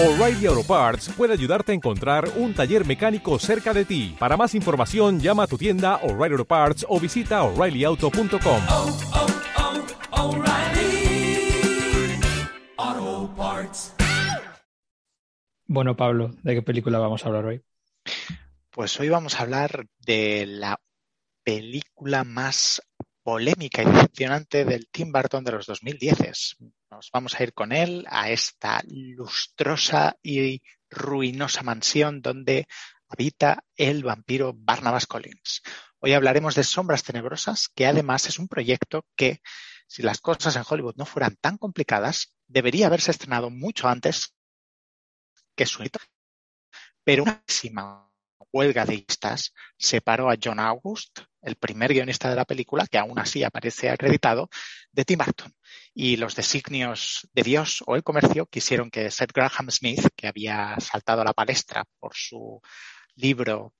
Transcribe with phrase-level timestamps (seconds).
[0.00, 4.14] O'Reilly Auto Parts puede ayudarte a encontrar un taller mecánico cerca de ti.
[4.16, 8.62] Para más información, llama a tu tienda O'Reilly Auto Parts o visita oreillyauto.com.
[8.68, 8.98] oh,
[10.12, 11.50] oh, O'Reilly
[12.76, 13.94] Auto Parts.
[15.66, 17.60] Bueno, Pablo, ¿de qué película vamos a hablar hoy?
[18.70, 20.80] Pues hoy vamos a hablar de la
[21.42, 22.80] película más
[23.24, 26.56] polémica y decepcionante del Tim Burton de los 2010.
[26.90, 32.66] Nos vamos a ir con él a esta lustrosa y ruinosa mansión donde
[33.08, 35.62] habita el vampiro Barnabas Collins.
[35.98, 39.42] Hoy hablaremos de Sombras Tenebrosas, que además es un proyecto que,
[39.86, 44.34] si las cosas en Hollywood no fueran tan complicadas, debería haberse estrenado mucho antes
[45.54, 46.00] que su hito.
[47.04, 47.42] Pero una
[48.58, 53.18] huelga de guionistas separó a John August, el primer guionista de la película, que aún
[53.18, 54.48] así aparece acreditado,
[54.90, 55.54] de Tim Burton.
[55.94, 60.76] Y los designios de Dios o el comercio quisieron que Seth Graham Smith, que había
[60.80, 62.60] saltado a la palestra por su
[63.14, 63.74] libro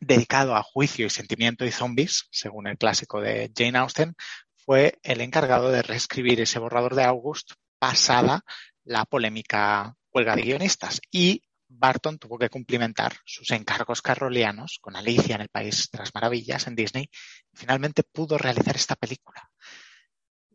[0.00, 4.14] dedicado a juicio y sentimiento y zombies, según el clásico de Jane Austen,
[4.56, 8.44] fue el encargado de reescribir ese borrador de August pasada
[8.82, 11.00] la polémica huelga de guionistas.
[11.12, 11.42] Y
[11.78, 16.66] Barton tuvo que cumplimentar sus encargos carrolianos con Alicia en el País de las Maravillas
[16.66, 17.10] en Disney
[17.52, 19.50] y finalmente pudo realizar esta película.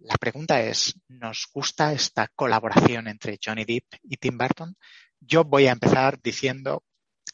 [0.01, 4.75] La pregunta es, ¿nos gusta esta colaboración entre Johnny Depp y Tim Burton?
[5.19, 6.83] Yo voy a empezar diciendo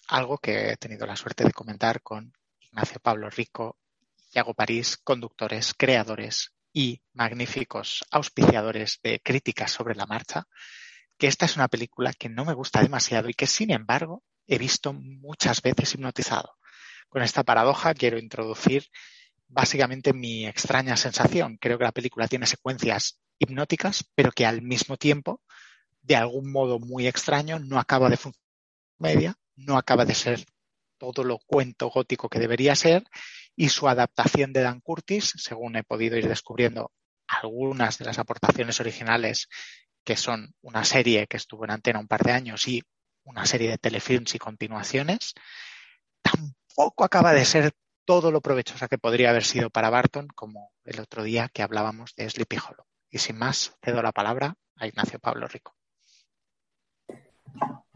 [0.07, 3.77] algo que he tenido la suerte de comentar con Ignacio Pablo Rico,
[4.33, 10.47] Iago París, conductores, creadores y magníficos auspiciadores de críticas sobre la marcha,
[11.17, 14.57] que esta es una película que no me gusta demasiado y que sin embargo he
[14.57, 16.55] visto muchas veces hipnotizado.
[17.09, 18.87] Con esta paradoja quiero introducir
[19.47, 21.57] básicamente mi extraña sensación.
[21.57, 25.41] Creo que la película tiene secuencias hipnóticas, pero que al mismo tiempo,
[26.01, 28.45] de algún modo muy extraño, no acaba de funcionar
[28.97, 30.45] media, no acaba de ser
[30.97, 33.03] todo lo cuento gótico que debería ser
[33.55, 36.91] y su adaptación de Dan Curtis, según he podido ir descubriendo
[37.27, 39.47] algunas de las aportaciones originales
[40.05, 42.81] que son una serie que estuvo en antena un par de años y
[43.23, 45.33] una serie de telefilms y continuaciones,
[46.21, 47.73] tampoco acaba de ser
[48.05, 52.13] todo lo provechosa que podría haber sido para Barton, como el otro día que hablábamos
[52.15, 52.85] de Sleepy Hollow.
[53.09, 55.73] Y sin más, cedo la palabra a Ignacio Pablo Rico.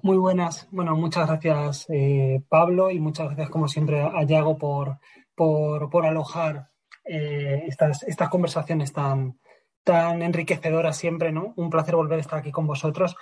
[0.01, 0.67] Muy buenas.
[0.71, 4.99] Bueno, muchas gracias eh, Pablo y muchas gracias como siempre a Yago por,
[5.35, 6.71] por, por alojar
[7.03, 9.39] eh, estas, estas conversaciones tan,
[9.89, 11.53] tan enriquecedoras siempre, ¿no?
[11.55, 13.15] Un placer volver a estar aquí con vosotros.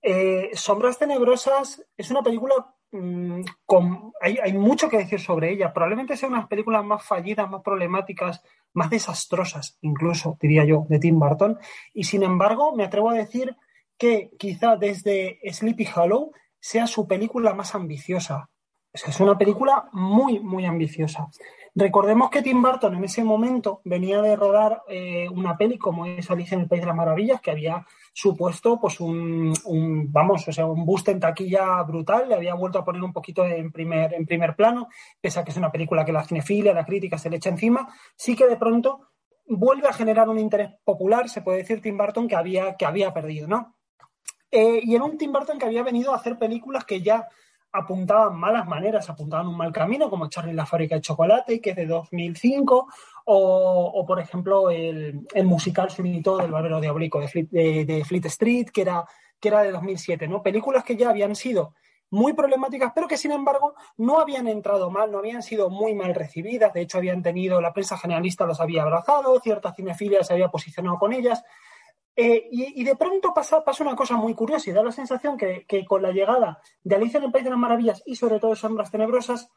[0.00, 4.12] Eh, Sombras Tenebrosas es una película mmm, con.
[4.20, 5.72] Hay, hay, mucho que decir sobre ella.
[5.72, 8.40] Probablemente sea una de las películas más fallidas, más problemáticas,
[8.72, 11.58] más desastrosas, incluso, diría yo, de Tim Burton.
[11.92, 13.56] Y sin embargo, me atrevo a decir
[13.98, 18.48] que quizá desde Sleepy Hollow sea su película más ambiciosa.
[18.92, 21.28] Es es una película muy, muy ambiciosa.
[21.74, 26.30] Recordemos que Tim Burton en ese momento venía de rodar eh, una peli como es
[26.30, 30.52] Alicia en el País de las Maravillas, que había supuesto pues un, un, vamos, o
[30.52, 34.12] sea, un boost en taquilla brutal, le había vuelto a poner un poquito en primer,
[34.12, 34.88] en primer plano,
[35.18, 37.88] pese a que es una película que la cinefilia, la crítica se le echa encima,
[38.14, 39.08] sí que de pronto
[39.46, 43.14] vuelve a generar un interés popular, se puede decir Tim Burton que había, que había
[43.14, 43.76] perdido, ¿no?
[44.50, 47.26] Eh, y era un Tim Burton que había venido a hacer películas que ya
[47.72, 51.76] apuntaban malas maneras, apuntaban un mal camino, como Charlie la fábrica de chocolate, que es
[51.76, 52.86] de 2005,
[53.24, 58.04] o, o por ejemplo el, el musical Finito del Barbero Diabólico de Fleet, de, de
[58.04, 59.04] Fleet Street, que era,
[59.40, 60.42] que era de 2007, ¿no?
[60.42, 61.74] Películas que ya habían sido
[62.10, 66.14] muy problemáticas, pero que sin embargo no habían entrado mal, no habían sido muy mal
[66.14, 70.50] recibidas, de hecho habían tenido, la prensa generalista los había abrazado, cierta cinefilia se había
[70.50, 71.42] posicionado con ellas,
[72.14, 75.64] eh, y, de pronto pasa, pasa, una cosa muy curiosa y da la sensación que,
[75.66, 78.50] que, con la llegada de Alicia en el País de las Maravillas y sobre todo
[78.50, 79.50] de Sombras Tenebrosas,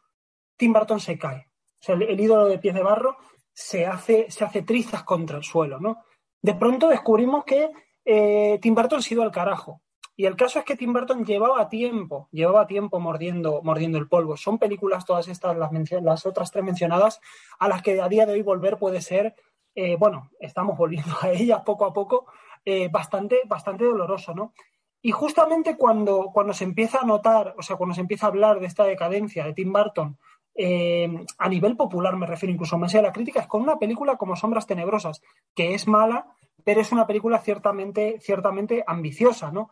[0.56, 1.50] Tim Burton se cae.
[1.80, 3.18] O sea, el, el, ídolo de pies de barro
[3.52, 6.04] se hace, se hace trizas contra el suelo, ¿no?
[6.42, 7.72] De pronto descubrimos que
[8.06, 9.82] eh, Tim Burton se ha ido al carajo.
[10.16, 14.38] Y el caso es que Tim Burton llevaba tiempo, llevaba tiempo mordiendo, mordiendo el polvo.
[14.38, 15.72] Son películas todas estas, las,
[16.02, 17.20] las otras tres mencionadas,
[17.59, 19.35] a las que a día de hoy volver puede ser
[19.76, 22.28] eh, bueno, estamos volviendo a ellas poco a poco,
[22.66, 24.53] eh, bastante, bastante doloroso, ¿no?
[25.02, 28.59] Y justamente cuando, cuando se empieza a notar, o sea, cuando se empieza a hablar
[28.59, 30.17] de esta decadencia de Tim Burton,
[30.56, 31.08] eh,
[31.38, 34.35] a nivel popular me refiero incluso más de la crítica, es con una película como
[34.35, 35.22] Sombras Tenebrosas,
[35.53, 36.26] que es mala,
[36.64, 39.70] pero es una película ciertamente, ciertamente ambiciosa, ¿no?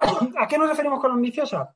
[0.38, 1.74] ¿A qué nos referimos con ambiciosa?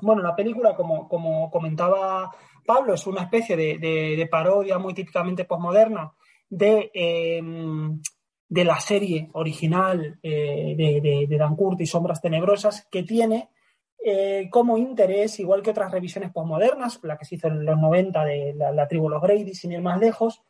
[0.00, 2.30] Bueno, la película, como, como comentaba
[2.66, 6.12] Pablo, es una especie de parodia muy típicamente posmoderna
[6.52, 7.42] de, eh,
[8.52, 13.48] de, la serie original eh, de, de, Dan Curtis, Sombras Tenebrosas, que tiene
[14.04, 18.24] eh, como interés, igual que otras revisiones postmodernas, la que se hizo en los 90
[18.24, 20.42] de la, la tribu Los Brady, sin ir más lejos,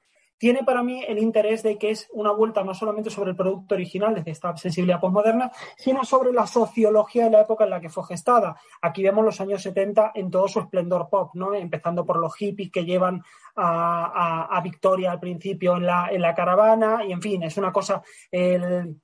[0.43, 3.77] tiene para mí el interés de que es una vuelta no solamente sobre el producto
[3.77, 7.89] original desde esta sensibilidad postmoderna, sino sobre la sociología de la época en la que
[7.89, 8.57] fue gestada.
[8.81, 11.55] Aquí vemos los años 70 en todo su esplendor pop, ¿no?
[11.55, 13.23] empezando por los hippies que llevan
[13.55, 17.57] a, a, a Victoria al principio en la, en la, caravana, y en fin, es
[17.57, 18.03] una cosa.
[18.33, 19.01] El,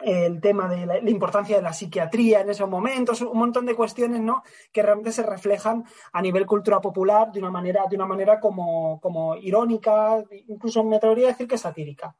[0.00, 4.20] el tema de la, importancia de la psiquiatría en esos momentos, un montón de cuestiones
[4.20, 4.42] ¿no?
[4.72, 9.00] que realmente se reflejan a nivel cultura popular de una manera, de una manera como,
[9.00, 12.14] como irónica, incluso me atrevería a decir que satírica.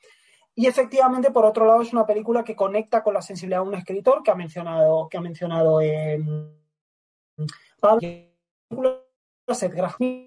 [0.57, 3.75] Y efectivamente, por otro lado, es una película que conecta con la sensibilidad de un
[3.75, 6.23] escritor que ha mencionado, que ha mencionado eh,
[7.81, 9.05] Pablo,
[9.49, 9.75] Seth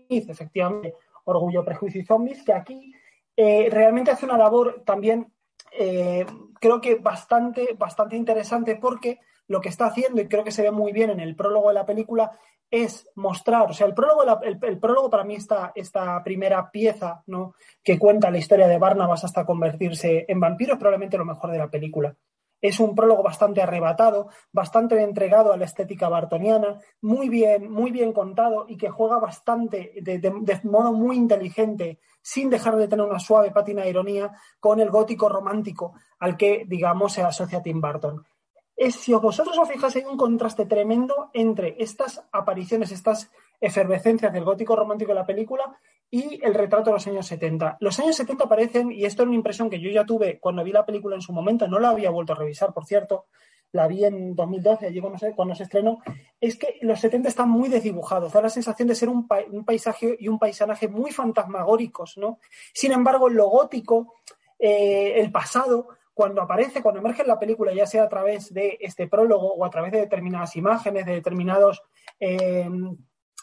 [0.09, 2.93] efectivamente, Orgullo, Prejuicio y Zombies, que aquí
[3.37, 5.31] eh, realmente hace una labor también
[5.71, 6.25] eh,
[6.59, 10.71] creo que bastante, bastante interesante porque lo que está haciendo, y creo que se ve
[10.71, 12.31] muy bien en el prólogo de la película,
[12.69, 17.55] es mostrar, o sea, el prólogo, el, prólogo para mí está esta primera pieza, ¿no?
[17.81, 21.59] Que cuenta la historia de Barnabas hasta convertirse en vampiro, es probablemente lo mejor de
[21.59, 22.15] la película.
[22.59, 28.11] Es un prólogo bastante arrebatado, bastante entregado a la estética bartoniana, muy bien, muy bien
[28.11, 33.51] contado y que juega bastante, de modo muy inteligente, sin dejar de tener una suave
[33.51, 34.29] pátina de ironía,
[34.59, 38.21] con el gótico romántico al que, digamos, se asocia Tim Burton.
[38.75, 43.31] Es, si vosotros os fijáis, hay un contraste tremendo entre estas apariciones, estas
[43.61, 45.79] efervescencias del gótico romántico de la película
[46.11, 47.77] y el retrato de los años 70.
[47.79, 50.73] Los años 70 aparecen, y esto es una impresión que yo ya tuve cuando vi
[50.73, 53.27] la película en su momento, no la había vuelto a revisar, por cierto,
[53.71, 55.99] la vi en 2012, allí cuando se, cuando se estrenó,
[56.39, 59.65] es que los 70 están muy desdibujados, da la sensación de ser un, pa un
[59.65, 62.39] paisaje y un paisanaje muy fantasmagóricos, ¿no?
[62.73, 64.15] Sin embargo, lo gótico,
[64.59, 68.77] eh, el pasado, cuando aparece, cuando emerge en la película, ya sea a través de
[68.81, 71.83] este prólogo o a través de determinadas imágenes, de determinados
[72.19, 72.67] eh,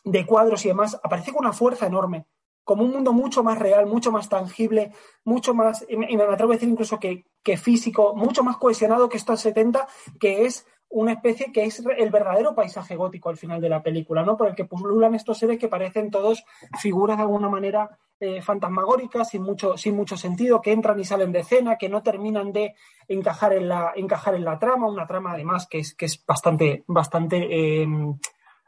[0.04, 2.26] de cuadros y demás, aparece con una fuerza enorme,
[2.64, 4.92] como un mundo mucho más real, mucho más tangible,
[5.24, 7.24] mucho más, y me atrevo a decir incluso que,
[7.56, 9.86] físico, mucho más cohesionado que estos 70,
[10.18, 14.22] que es una especie que es el verdadero paisaje gótico al final de la película,
[14.22, 14.36] ¿no?
[14.36, 16.44] Por el que pululan estos seres que parecen todos
[16.80, 21.32] figuras de alguna manera eh, fantasmagóricas, sin mucho, sin mucho sentido, que entran y salen
[21.32, 22.74] de escena, que no terminan de
[23.08, 26.84] encajar en la, encajar en la trama, una trama además que es, que es bastante,
[26.86, 27.88] bastante eh,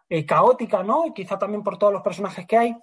[0.08, 1.06] eh, caótica, ¿no?
[1.06, 2.76] Y quizá también por todos los personajes que hay.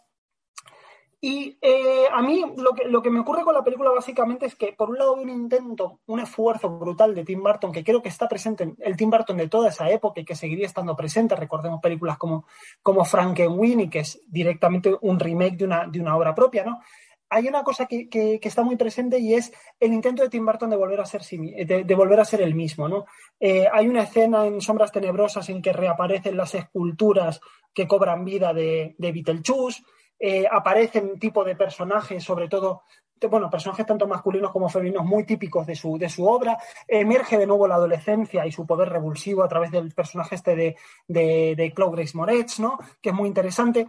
[1.25, 4.55] Y eh, a mí lo que, lo que me ocurre con la película básicamente es
[4.55, 8.01] que por un lado hay un intento, un esfuerzo brutal de Tim Burton, que creo
[8.01, 10.97] que está presente en el Tim Burton de toda esa época y que seguiría estando
[10.97, 11.37] presente.
[11.37, 12.45] Recordemos películas como,
[12.81, 16.81] como Frankenweenie, que es directamente un remake de una, de una obra propia, ¿no?
[17.29, 20.45] Hay una cosa que, que, que, está muy presente y es el intento de Tim
[20.45, 22.89] Burton de volver a ser, de, de volver a ser el mismo.
[22.89, 23.05] ¿no?
[23.39, 27.39] Eh, hay una escena en Sombras Tenebrosas en que reaparecen las esculturas
[27.73, 29.83] que cobran vida de, de Beetlejuice
[30.19, 32.83] eh, aparecen tipo de personajes, sobre todo,
[33.27, 36.57] bueno, personajes tanto masculinos como femeninos muy típicos de su, de su obra.
[36.87, 40.75] Emerge de nuevo la adolescencia y su poder revulsivo a través del personaje este de,
[41.07, 42.77] de, Grace Moretz, ¿no?
[43.01, 43.87] Que es muy interesante.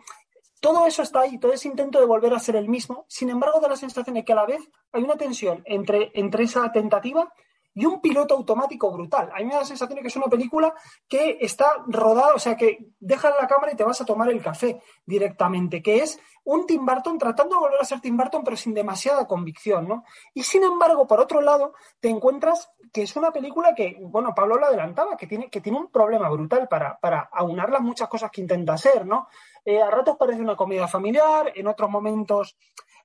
[0.61, 3.05] Todo eso está ahí, todo ese intento de volver a ser el mismo.
[3.09, 4.63] Sin embargo, da la sensación de que a la vez
[4.93, 7.33] hay una tensión entre, entre esa tentativa
[7.75, 9.31] y un piloto automático brutal.
[9.35, 10.73] A mí me da la sensación de que es una película
[11.09, 14.41] que está rodada, o sea, que dejas la cámara y te vas a tomar el
[14.41, 18.57] café directamente, que es un Tim Burton tratando de volver a ser Tim Burton, pero
[18.57, 20.05] sin demasiada convicción, ¿no?
[20.35, 24.57] Y sin embargo, por otro lado, te encuentras que es una película que, bueno, Pablo
[24.57, 28.31] lo adelantaba, que tiene, que tiene un problema brutal para, para aunar las muchas cosas
[28.31, 29.27] que intenta hacer, ¿no?
[29.65, 32.57] Eh, a ratos parece una comedia familiar, en otros momentos.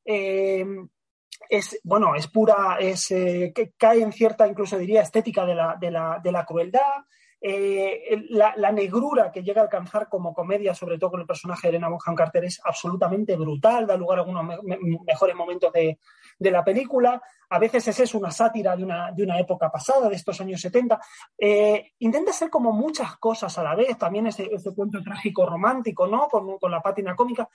[0.06, 0.66] Eh,
[1.48, 5.78] es, bueno, es pura, es, eh, que cae en cierta, incluso diría, estética de la,
[5.80, 7.06] de la, de la crueldad.
[7.42, 11.70] Eh, la, negrura que llega a alcanzar como comedia, sobre todo con el personaje de
[11.70, 16.00] Elena Bonham Carter, es absolutamente brutal, da lugar a algunos me me mejores momentos de,
[16.38, 17.22] de, la película.
[17.50, 21.00] A veces es una sátira de una, de una época pasada, de estos años 70.
[21.38, 26.08] Eh, intenta ser como muchas cosas a la vez, también ese, ese cuento trágico romántico,
[26.08, 26.28] ¿no?
[26.28, 27.48] Con, con la pátina cómica,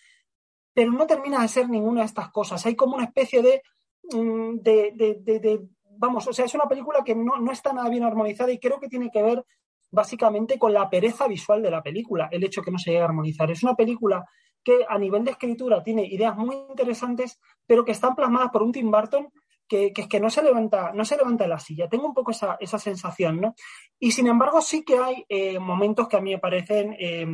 [0.75, 2.67] pero no termina de ser ninguna de estas cosas.
[2.67, 3.63] Hay como una especie de
[4.11, 5.61] de, de, de, de,
[5.97, 8.79] vamos, o sea, es una película que no, no, está nada bien armonizada y creo
[8.79, 9.45] que tiene que ver
[9.91, 13.07] básicamente con la pereza visual de la película, el hecho que no se llegue a
[13.07, 13.51] armonizar.
[13.51, 14.25] Es una película
[14.63, 18.73] que a nivel de escritura tiene ideas muy interesantes, pero que están plasmadas por un
[18.73, 19.29] Tim Burton
[19.69, 21.89] que, que, que no se levanta, no se levanta de la silla.
[21.89, 23.55] Tengo un poco esa, esa sensación, ¿no?
[23.99, 27.27] Y sin embargo, sí que hay eh, momentos que a mí me parecen eh,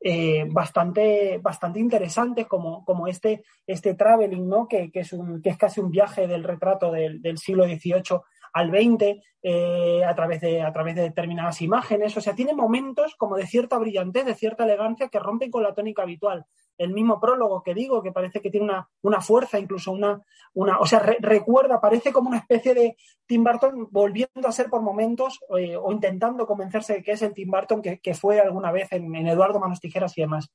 [0.00, 4.68] eh, bastante, bastante interesantes, como, como este, este traveling, ¿no?
[4.68, 8.20] Que, que, es un, que es casi un viaje del retrato del, del siglo XVIII
[8.52, 12.16] al 20 eh, a, través de, a través de determinadas imágenes.
[12.16, 15.74] O sea, tiene momentos como de cierta brillantez, de cierta elegancia que rompen con la
[15.74, 16.44] tónica habitual.
[16.76, 20.20] El mismo prólogo que digo, que parece que tiene una, una fuerza, incluso una,
[20.54, 24.82] una o sea, recuerda, parece como una especie de Tim Burton volviendo a ser por
[24.82, 28.72] momentos eh, o intentando convencerse de que es el Tim Burton que, que fue alguna
[28.72, 30.50] vez en, Eduardo Manos Tijeras y demás.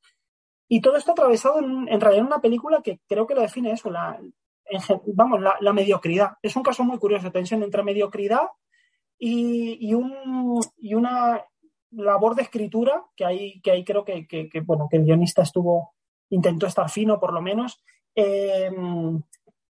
[0.68, 3.72] Y todo esto atravesado en, en realidad en una película que creo que lo define
[3.72, 4.20] eso, la,
[5.14, 6.34] vamos, la, mediocridad.
[6.42, 8.48] Es un caso muy curioso, tensión entre mediocridad
[9.18, 11.44] y, un, y una
[11.92, 14.28] labor de escritura que ahí, que ahí creo que,
[14.66, 15.94] bueno, que el guionista estuvo,
[16.30, 17.84] intentó estar fino por lo menos,
[18.16, 19.22] em,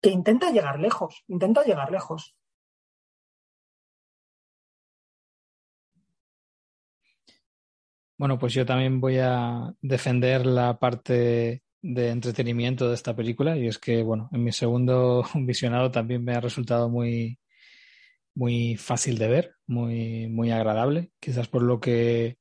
[0.02, 2.36] que intenta llegar lejos, intenta llegar lejos.
[8.18, 13.68] Bueno, pues yo también voy a defender la parte de entretenimiento de esta película y
[13.68, 17.40] es que, bueno, en mi segundo visionado también me ha resultado muy,
[18.36, 22.38] muy fácil de ver, muy, muy agradable, quizás por lo que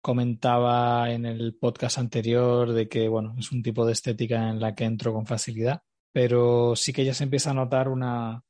[0.00, 4.74] comentaba en el podcast anterior de que, bueno, es un tipo de estética en la
[4.74, 5.80] que entro con facilidad,
[6.12, 8.42] pero sí que ya se empieza a notar una,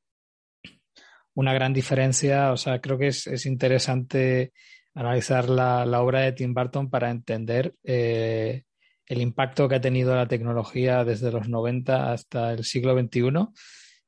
[1.34, 4.52] una gran diferencia, o sea, creo que es, es interesante
[4.94, 8.64] analizar la, la, obra de Tim Burton para entender eh,
[9.06, 13.48] el impacto que ha tenido la tecnología desde los 90 hasta el siglo XXI,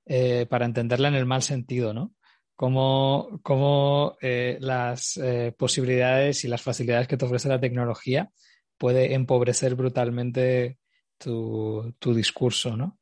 [0.07, 2.15] eh, para entenderla en el mal sentido, ¿no?
[2.55, 8.31] Cómo, cómo eh, las eh, posibilidades y las facilidades que te ofrece la tecnología
[8.79, 10.79] puede empobrecer brutalmente
[11.19, 12.99] tu, tu discurso, ¿no?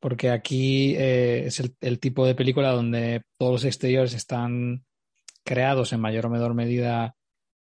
[0.00, 4.84] Porque aquí es el, el tipo de película donde todos los exteriores están
[5.44, 7.16] creados en mayor o menor medida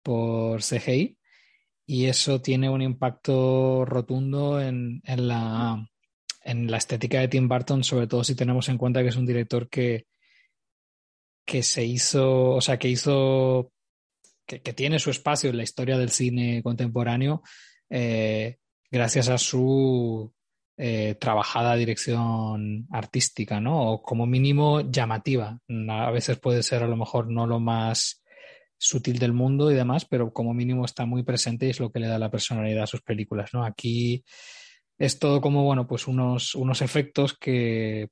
[0.03, 1.17] por CGI
[1.87, 5.87] y eso tiene un impacto rotundo en, en, la,
[6.43, 9.27] en la estética de Tim Burton, sobre todo si tenemos en cuenta que es un
[9.27, 10.07] director que,
[11.45, 13.73] que se hizo, o sea, que hizo,
[14.47, 17.43] que, tiene su espacio en la historia del cine contemporáneo
[17.91, 18.57] eh,
[18.91, 20.33] gracias a su
[20.77, 23.93] eh, trabajada dirección artística, ¿no?
[23.93, 25.59] O como mínimo llamativa.
[25.89, 28.24] A veces puede ser a lo mejor no lo más
[28.85, 32.01] sutil del mundo y demás, pero como mínimo está muy presente y es lo que
[32.01, 33.65] le da la personalidad a sus películas, ¿no?
[33.65, 34.23] Aquí
[34.99, 38.11] es todo como, bueno, pues unos, unos efectos que,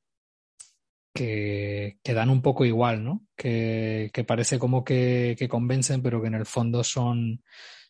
[1.15, 3.23] que, dan un poco igual, ¿no?
[3.37, 7.43] Que, que parece como que, que, convencen, pero que en el fondo son,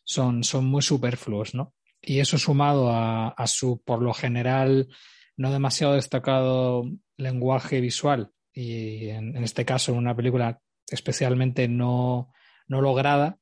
[0.03, 1.73] son, son muy superfluos, ¿no?
[2.01, 4.89] Y eso sumado a, a su, por lo general,
[5.37, 6.83] no demasiado destacado
[7.15, 10.59] lenguaje visual, y en este caso, en una película
[10.89, 12.33] especialmente no,
[12.67, 13.37] no lograda,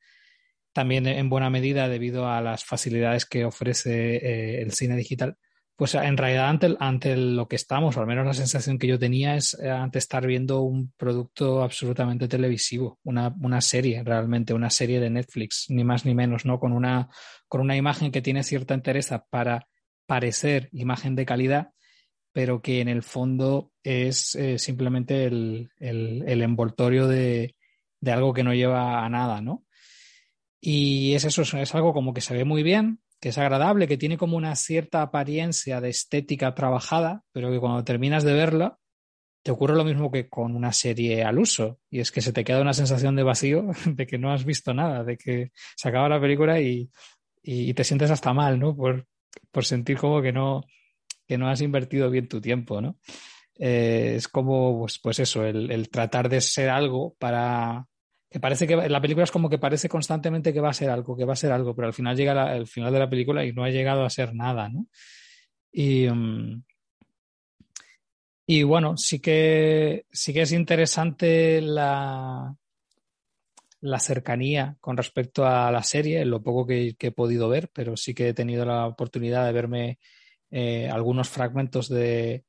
[0.73, 5.37] también en buena medida debido a las facilidades que ofrece eh, el cine digital,
[5.75, 9.35] pues en realidad ante, lo que estamos, o al menos la sensación que yo tenía
[9.35, 14.99] es eh, ante estar viendo un producto absolutamente televisivo, una, una, serie, realmente una serie
[14.99, 16.59] de Netflix, ni más ni menos, ¿no?
[16.59, 17.09] Con una,
[17.47, 19.67] con una imagen que tiene cierta entereza para
[20.05, 21.71] parecer imagen de calidad,
[22.31, 27.55] pero que en el fondo es eh, simplemente el, el envoltorio de,
[28.01, 29.63] de algo que no lleva a nada, ¿no?
[30.59, 33.97] Y es eso, es algo como que se ve muy bien, que es agradable, que
[33.97, 38.79] tiene como una cierta apariencia de estética trabajada, pero que cuando terminas de verla,
[39.43, 42.43] te ocurre lo mismo que con una serie al uso, y es que se te
[42.43, 46.09] queda una sensación de vacío, de que no has visto nada, de que se acaba
[46.09, 46.89] la película y,
[47.43, 48.75] te sientes hasta mal, ¿no?
[48.75, 49.07] Por,
[49.61, 50.63] sentir como que no,
[51.27, 52.97] que no has invertido bien tu tiempo, ¿no?
[53.55, 57.87] Eh, es como, pues, pues eso, el, tratar de ser algo para,
[58.31, 61.17] que parece que la película es como que parece constantemente que va a ser algo,
[61.17, 63.45] que va a ser algo, pero al final llega la, el final de la película
[63.45, 64.87] y no ha llegado a ser nada, ¿no?
[65.69, 66.63] Y, um,
[68.47, 72.55] y bueno, sí que, sí que es interesante la,
[73.81, 78.13] la cercanía con respecto a la serie, lo poco que, he podido ver, pero sí
[78.13, 79.99] que he tenido la oportunidad de verme
[80.51, 82.45] eh, algunos fragmentos de,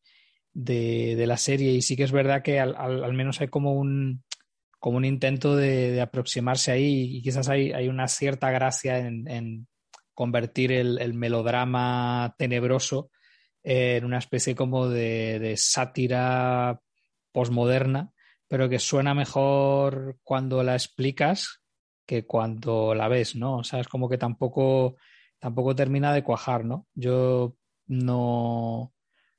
[0.53, 4.23] de, la serie y sí que es verdad que al, al menos hay como un,
[4.83, 9.29] como un intento de, de aproximarse ahí y quizás hay, hay una cierta gracia en,
[9.29, 9.69] en
[10.12, 13.12] convertir el, el, melodrama tenebroso
[13.62, 16.81] en una especie como de, de sátira
[17.31, 18.11] posmoderna,
[18.49, 21.62] pero que suena mejor cuando la explicas
[22.05, 23.59] que cuando la ves, ¿no?
[23.59, 24.97] O sea, es como que tampoco,
[25.39, 26.89] tampoco termina de cuajar, ¿no?
[26.93, 27.55] Yo
[27.87, 28.93] no,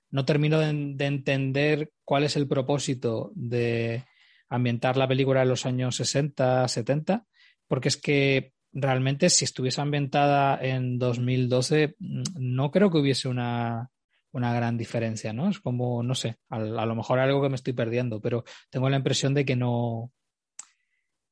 [0.09, 4.05] no termino de entender cuál es el propósito de,
[4.53, 7.25] ambientar la película en los años 60, 70,
[7.67, 13.89] porque es que realmente si estuviese ambientada en 2012, no creo que hubiese una,
[14.31, 15.49] una gran diferencia, ¿no?
[15.49, 18.97] Es como, no sé, a, lo mejor algo que me estoy perdiendo, pero tengo la
[18.97, 20.11] impresión de que no,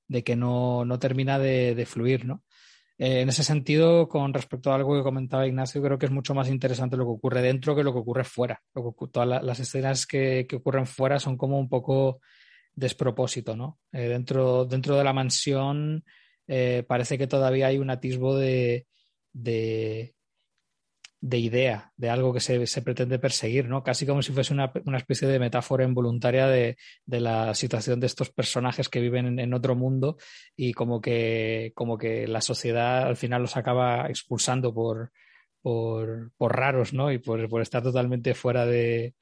[0.07, 2.43] de que no, no termina de, fluir, ¿no?
[2.97, 6.33] Eh, en ese sentido, con respecto a algo que comentaba Ignacio, creo que es mucho
[6.33, 8.61] más interesante lo que ocurre dentro que lo que ocurre fuera.
[9.11, 12.19] Todas la, las escenas que, que, ocurren fuera son como un poco
[12.75, 13.79] despropósito, ¿no?
[13.91, 16.03] Eh, dentro, dentro de la mansión
[16.47, 18.87] eh, parece que todavía hay un atisbo de,
[19.33, 20.15] de,
[21.21, 23.83] de idea, de algo que se, se, pretende perseguir, ¿no?
[23.83, 28.07] Casi como si fuese una, una especie de metáfora involuntaria de, de, la situación de
[28.07, 30.17] estos personajes que viven en, otro mundo
[30.55, 35.11] y como que, como que la sociedad al final los acaba expulsando por,
[35.61, 37.11] por, por raros, ¿no?
[37.11, 39.13] Y por, por estar totalmente fuera de,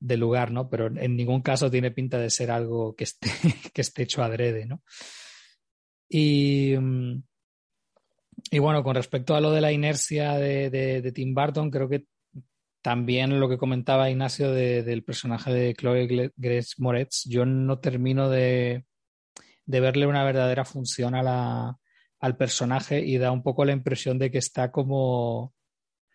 [0.00, 0.68] de, lugar, ¿no?
[0.68, 3.30] Pero en ningún caso tiene pinta de ser algo que esté,
[3.74, 4.82] que esté hecho adrede, ¿no?
[6.08, 7.22] Y, mm,
[8.50, 12.04] y bueno, con respecto a lo de la inercia de, de, Tim Burton, creo que
[12.82, 18.28] también lo que comentaba Ignacio de, del personaje de Chloe Grace Moretz, yo no termino
[18.30, 18.86] de,
[19.66, 21.78] de verle una verdadera función a la,
[22.20, 25.54] al personaje y da un poco la impresión de que está como,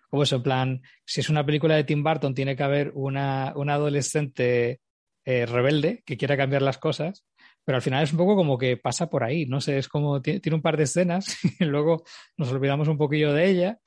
[0.09, 3.53] como eso, en plan, si es una película de Tim Burton, tiene que haber una,
[3.55, 4.81] una adolescente
[5.25, 7.25] eh, rebelde que quiera cambiar las cosas
[7.65, 10.21] pero al final es un poco como que pasa por ahí, no sé, es como
[10.21, 12.03] tiene, un par de escenas y luego
[12.37, 13.79] nos olvidamos un poquillo de ella,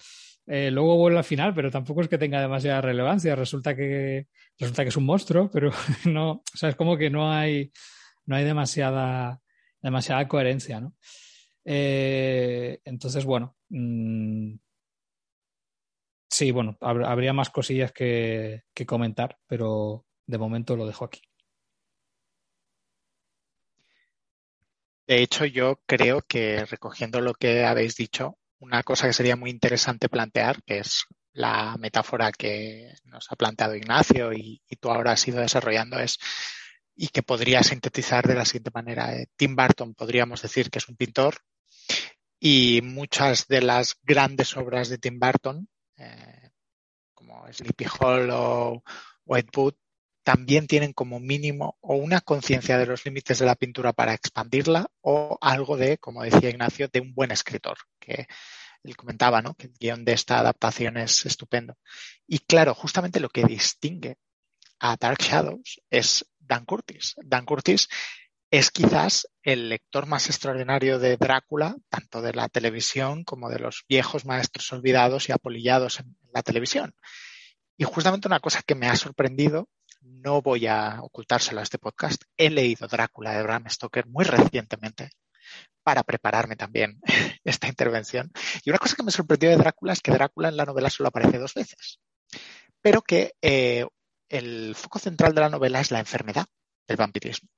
[0.46, 4.26] eh, luego vuelve al final, pero tampoco es que tenga demasiada relevancia, resulta que,
[4.58, 5.70] resulta que es un monstruo, pero
[6.06, 7.70] no, o sea, es como que no hay,
[8.26, 9.40] no hay demasiada,
[9.80, 10.94] demasiada coherencia, ¿no?
[11.64, 14.54] Eh, entonces, bueno, mmm,
[16.38, 21.20] sí, bueno, habría más cosillas que, comentar, pero de momento lo dejo aquí.
[25.08, 29.50] De hecho, yo creo que recogiendo lo que habéis dicho, una cosa que sería muy
[29.50, 35.12] interesante plantear, que es la metáfora que nos ha planteado Ignacio y, y tú ahora
[35.12, 36.18] has ido desarrollando, es
[36.94, 39.14] y que podría sintetizar de la siguiente manera.
[39.16, 41.38] Eh, Tim Burton podríamos decir que es un pintor
[42.38, 45.68] y muchas de las grandes obras de Tim Burton,
[45.98, 46.50] eh,
[47.14, 48.82] como Sleepy Hollow
[49.24, 49.46] o Ed
[50.22, 54.86] también tienen como mínimo o una conciencia de los límites de la pintura para expandirla
[55.00, 58.26] o algo de, como decía Ignacio, de un buen escritor, que
[58.84, 59.54] él comentaba, ¿no?
[59.54, 61.78] Que el guion de esta adaptación es estupendo.
[62.26, 64.18] Y claro, justamente lo que distingue
[64.80, 67.14] a Dark Shadows es Dan Curtis.
[67.24, 67.88] Dan Curtis
[68.50, 73.84] es quizás el lector más extraordinario de Drácula, tanto de la televisión como de los
[73.88, 76.94] viejos maestros olvidados y apolillados en la televisión.
[77.76, 79.68] Y justamente una cosa que me ha sorprendido
[80.00, 82.22] no voy a ocultárselo a este podcast.
[82.36, 85.10] He leído Drácula de Bram Stoker muy recientemente
[85.82, 87.00] para prepararme también
[87.44, 88.30] esta intervención.
[88.64, 91.08] Y una cosa que me sorprendió de Drácula es que Drácula en la novela solo
[91.08, 92.00] aparece dos veces,
[92.80, 93.86] pero que eh,
[94.28, 96.46] el foco central de la novela es la enfermedad
[96.86, 97.48] del vampirismo.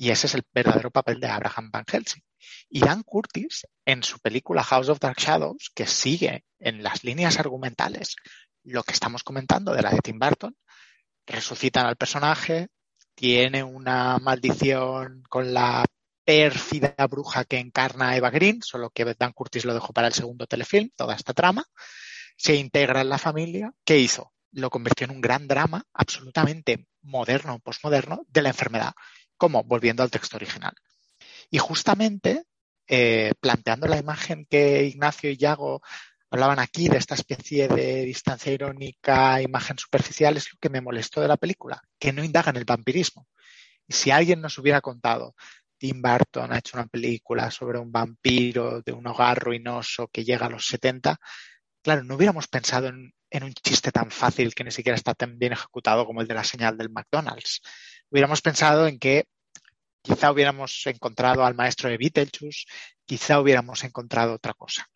[0.00, 2.22] Y ese es el verdadero papel de Abraham Van Helsing.
[2.68, 7.40] Y Dan Curtis, en su película House of Dark Shadows, que sigue en las líneas
[7.40, 8.14] argumentales
[8.62, 10.56] lo que estamos comentando de la de Tim Burton,
[11.26, 12.68] resucitan al personaje,
[13.16, 15.84] tiene una maldición con la
[16.24, 20.14] pérfida bruja que encarna a Eva Green, solo que Dan Curtis lo dejó para el
[20.14, 21.64] segundo telefilm, toda esta trama,
[22.36, 23.72] se integra en la familia.
[23.84, 24.32] ¿Qué hizo?
[24.52, 28.92] Lo convirtió en un gran drama absolutamente moderno, posmoderno, de la enfermedad,
[29.38, 30.74] como volviendo al texto original.
[31.50, 32.44] Y justamente
[32.86, 35.82] eh, planteando la imagen que Ignacio y Yago
[36.30, 41.20] hablaban aquí de esta especie de distancia irónica, imagen superficial, es lo que me molestó
[41.20, 43.26] de la película, que no indaga en el vampirismo.
[43.86, 45.34] Y si alguien nos hubiera contado,
[45.78, 50.46] Tim Burton ha hecho una película sobre un vampiro de un hogar ruinoso que llega
[50.46, 51.18] a los 70,
[51.82, 55.38] claro, no hubiéramos pensado en, en un chiste tan fácil que ni siquiera está tan
[55.38, 57.60] bien ejecutado como el de la señal del McDonald's.
[58.10, 59.24] Hubiéramos pensado en que
[60.02, 62.64] quizá hubiéramos encontrado al maestro de Beetlejuice,
[63.04, 64.88] quizá hubiéramos encontrado otra cosa.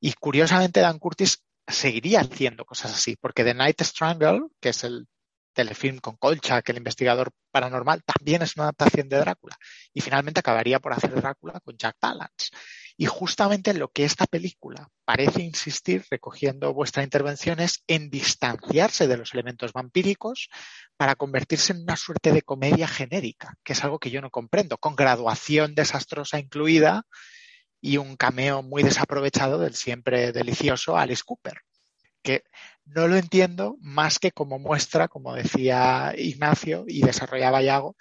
[0.00, 5.06] Y curiosamente Dan Curtis seguiría haciendo cosas así, porque The Night Strangle, que es el
[5.52, 9.56] telefilm con Colcha, que el investigador paranormal, también es una adaptación de Drácula.
[9.92, 12.50] Y finalmente acabaría por hacer Drácula con Jack Palance.
[12.96, 19.18] Y justamente lo que esta película parece insistir, recogiendo vuestra intervención, es en distanciarse de
[19.18, 20.48] los elementos vampíricos
[20.96, 24.78] para convertirse en una suerte de comedia genérica, que es algo que yo no comprendo,
[24.78, 27.04] con graduación desastrosa incluida
[27.82, 31.60] y un cameo muy desaprovechado del siempre delicioso Alice Cooper,
[32.22, 32.44] que
[32.86, 37.94] no lo entiendo más que como muestra, como decía Ignacio y desarrollaba Yago,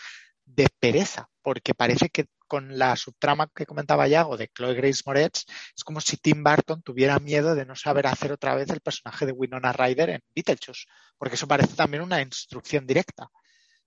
[0.46, 5.46] de pereza, porque parece que con la subtrama que comentaba Yago de Chloe Grace Moretz,
[5.76, 9.26] es como si Tim Burton tuviera miedo de no saber hacer otra vez el personaje
[9.26, 10.86] de Winona Ryder en Beetlejuice,
[11.18, 13.30] porque eso parece también una instrucción directa,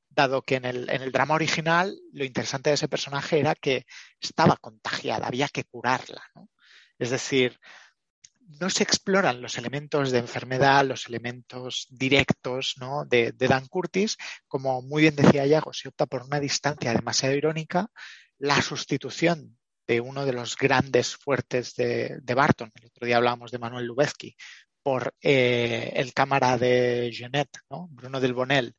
[0.09, 3.87] dado que en el, en el drama original lo interesante de ese personaje era que
[4.21, 6.23] estaba contagiada, había que curarla.
[6.35, 6.49] ¿no?
[6.99, 7.59] Es decir,
[8.61, 13.05] no se exploran los elementos de enfermedad, los elementos directos ¿no?
[13.05, 14.16] de, de, Dan Curtis,
[14.47, 17.88] como muy bien decía Yago, se opta por una distancia demasiado irónica,
[18.38, 23.51] la sustitución de uno de los grandes fuertes de, de Barton, el otro día hablábamos
[23.51, 24.37] de Manuel Lubezki,
[24.83, 27.88] por eh, el cámara de Jeanette, ¿no?
[27.90, 28.74] Bruno del Bonel,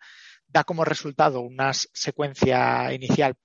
[0.48, 3.36] da como resultado una secuencia inicial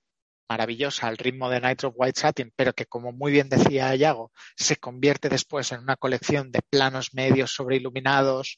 [0.49, 4.31] maravillosa al ritmo de Night of White Satin, pero que como muy bien decía Yago,
[4.55, 8.57] se convierte después en una colección de planos medios sobreiluminados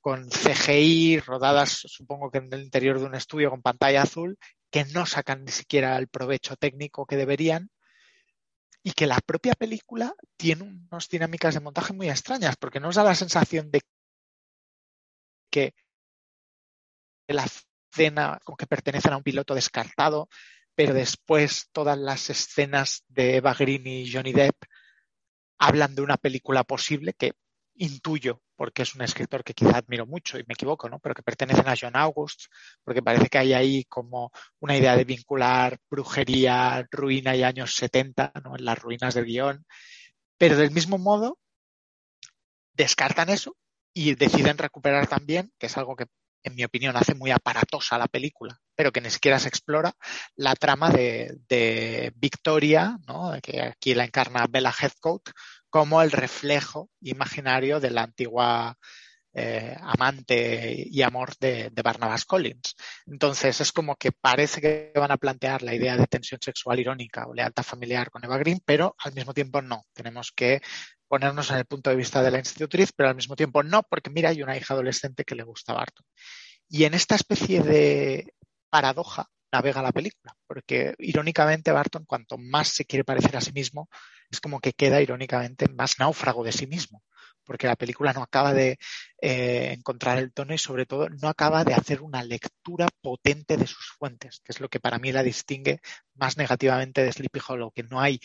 [0.00, 4.38] con CGI rodadas supongo que en el interior de un estudio con pantalla azul
[4.70, 7.70] que no sacan ni siquiera el provecho técnico que deberían
[8.82, 13.04] y que la propia película tiene unas dinámicas de montaje muy extrañas porque nos da
[13.04, 13.80] la sensación de
[15.50, 15.74] que
[17.28, 20.28] la escena como que pertenecen a un piloto descartado
[20.76, 24.62] pero después todas las escenas de Eva Green y Johnny Depp
[25.58, 27.32] hablan de una película posible que
[27.74, 30.98] intuyo, porque es un escritor que quizá admiro mucho y me equivoco, ¿no?
[30.98, 32.46] Pero que pertenecen a John August,
[32.82, 38.32] porque parece que hay ahí como una idea de vincular brujería, ruina y años 70,
[38.42, 38.56] ¿no?
[38.56, 39.64] En las ruinas del guion.
[40.38, 41.38] Pero del mismo modo,
[42.74, 43.56] descartan eso
[43.94, 46.06] y deciden recuperar también, que es algo que
[46.46, 49.92] en mi opinión, hace muy aparatosa la película, pero que ni siquiera se explora
[50.36, 53.32] la trama de, Victoria, ¿no?
[53.42, 55.32] que aquí la encarna Bella Heathcote,
[55.70, 58.78] como el reflejo imaginario de la antigua
[59.38, 62.74] eh, amante y amor de, de, Barnabas Collins.
[63.04, 67.26] Entonces es como que parece que van a plantear la idea de tensión sexual irónica
[67.26, 69.84] o lealtad familiar con Eva Green, pero al mismo tiempo no.
[69.92, 70.62] Tenemos que
[71.06, 74.08] ponernos en el punto de vista de la institutriz, pero al mismo tiempo no, porque
[74.08, 76.06] mira, hay una hija adolescente que le gusta Barton.
[76.68, 78.32] Y en esta especie de
[78.70, 83.88] paradoja navega la película, porque irónicamente Barton, cuanto más se quiere parecer a sí mismo,
[84.30, 87.02] es como que queda irónicamente más náufrago de sí mismo,
[87.44, 88.78] porque la película no acaba de
[89.22, 93.66] eh, encontrar el tono y sobre todo no acaba de hacer una lectura potente de
[93.66, 95.80] sus fuentes, que es lo que para mí la distingue
[96.14, 98.20] más negativamente de Sleepy Hollow, que no hay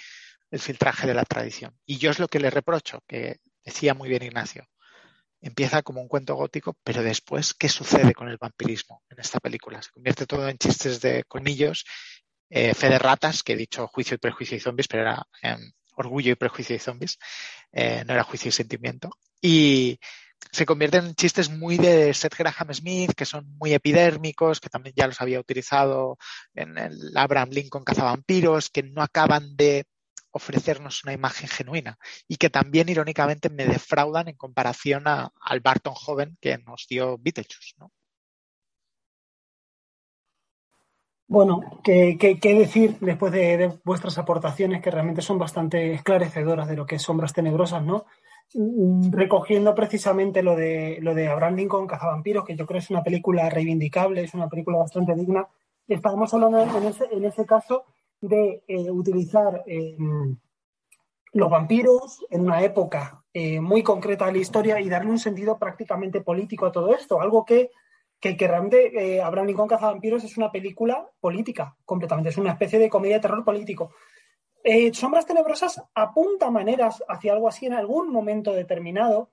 [0.49, 1.77] el filtraje de la tradición.
[1.85, 4.65] Y yo es lo que le reprocho, que decía muy bien Ignacio.
[5.41, 9.82] Empieza como un cuento gótico, pero después, ¿qué sucede con el vampirismo en esta película?
[9.82, 11.84] Se convierte todo en chistes de colmillos,
[12.49, 15.58] eh, fe de ratas, que he dicho juicio y prejuicio y zombies, pero era eh,
[15.95, 17.17] orgullo y prejuicio y zombies,
[17.71, 19.10] eh, no era juicio y sentimiento.
[19.41, 19.99] Y
[20.51, 24.93] se convierten en chistes muy de Seth Graham Smith, que son muy epidérmicos, que también
[24.95, 26.17] ya los había utilizado
[26.54, 29.86] en el Abraham Lincoln Cazavampiros, que no acaban de
[30.31, 35.93] ofrecernos una imagen genuina y que también irónicamente me defraudan en comparación a, al Barton
[35.93, 37.75] joven que nos dio Beetlejuice.
[37.77, 37.91] ¿no?
[41.31, 46.95] Bueno, ¿qué, decir después de, vuestras aportaciones que realmente son bastante esclarecedoras de lo que
[46.95, 48.05] es Sombras Tenebrosas, ¿no?
[48.53, 53.01] Mm, recogiendo precisamente lo de, lo de Abraham Lincoln, Cazavampiros, que yo creo es una
[53.01, 55.47] película reivindicable, es una película bastante digna.
[55.87, 57.85] Estamos hablando en ese, en ese caso
[58.21, 59.97] de eh, utilizar eh,
[61.34, 65.57] los vampiros en una época eh, muy concreta de la historia y darle un sentido
[65.57, 67.71] prácticamente político a todo esto, algo que,
[68.19, 72.79] que, que realmente eh, Abraham Lincoln Cazavampiros es una película política, completamente, es una especie
[72.79, 73.91] de comedia de terror político.
[74.93, 79.31] Sombras Tenebrosas apunta maneras hacia algo así en algún momento determinado,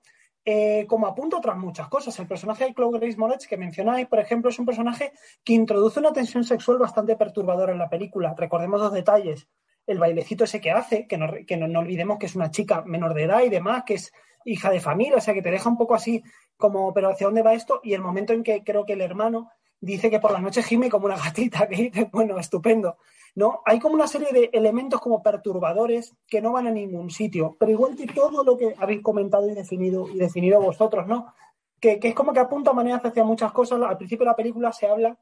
[0.51, 2.17] eh, como apunta otras muchas cosas.
[2.17, 5.11] El personaje de Chloe Grace Moretz que mencionáis, por ejemplo, es un personaje
[5.43, 8.33] que introduce una tensión sexual bastante perturbadora en la película.
[8.35, 9.47] Recordemos dos detalles.
[9.85, 12.81] El bailecito ese que hace, que, no, que no, no, olvidemos que es una chica
[12.81, 14.11] menor de edad y demás, que es
[14.43, 16.23] hija de familia, o sea, que te deja un poco así
[16.57, 17.79] como, pero ¿hacia dónde va esto?
[17.83, 19.51] Y el momento en que creo que el hermano
[19.81, 22.97] dice que por la noche gime como una gatita, que dice, bueno, estupendo.
[23.35, 23.61] ¿no?
[23.65, 27.71] Hay como una serie de elementos como perturbadores que no van a ningún sitio, pero
[27.71, 31.33] igual que todo lo que habéis comentado y definido, y definido vosotros, ¿no?
[31.79, 33.81] Que, que es como que apunta maneras hacia muchas cosas.
[33.81, 35.17] Al principio de la película se habla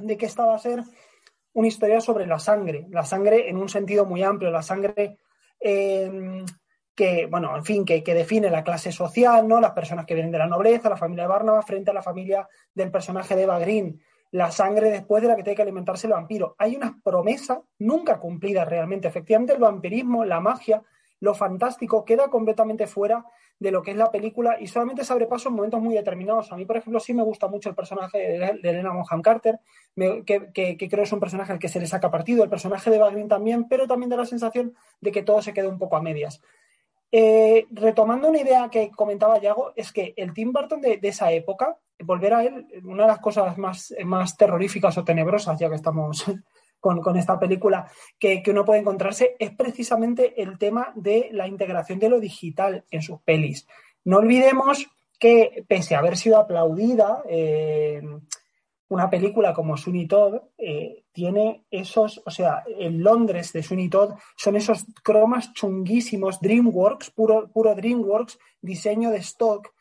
[0.00, 0.82] de que esta va a ser
[1.52, 5.18] una historia sobre la sangre, la sangre en un sentido muy amplio, la sangre
[5.60, 6.44] eh,
[6.94, 9.60] que, bueno, en fin, que, que, define la clase social, ¿no?
[9.60, 12.90] Las personas que vienen de la nobleza, la familia de frente a la familia del
[12.90, 14.00] personaje de Eva Green
[14.34, 16.56] la sangre después de la que tiene que alimentarse el vampiro.
[16.58, 19.06] Hay una promesa nunca cumplida realmente.
[19.06, 20.82] Efectivamente, el vampirismo, la magia,
[21.20, 23.24] lo fantástico queda completamente fuera
[23.60, 26.50] de lo que es la película y solamente se abre paso en momentos muy determinados.
[26.50, 29.60] A mí, por ejemplo, sí me gusta mucho el personaje de Elena Bonham Carter,
[29.94, 32.98] que, que, creo es un personaje al que se le saca partido, el personaje de
[32.98, 36.02] Bagrin también, pero también da la sensación de que todo se queda un poco a
[36.02, 36.42] medias.
[37.16, 41.78] Eh, retomando una idea que comentaba Yago, es que el Tim Burton de, esa época,
[42.00, 46.24] volver a él, una de las cosas más, más terroríficas o tenebrosas, ya que estamos
[46.80, 52.08] con, esta película, que, uno puede encontrarse, es precisamente el tema de la integración de
[52.08, 53.68] lo digital en sus pelis.
[54.02, 54.84] No olvidemos
[55.20, 58.02] que, pese a haber sido aplaudida, eh,
[58.94, 64.14] una película como Sweeney Todd eh, tiene esos, o sea, en Londres de Sweeney Todd
[64.36, 69.74] son esos cromas chunguísimos, DreamWorks, puro, puro DreamWorks, diseño de stock,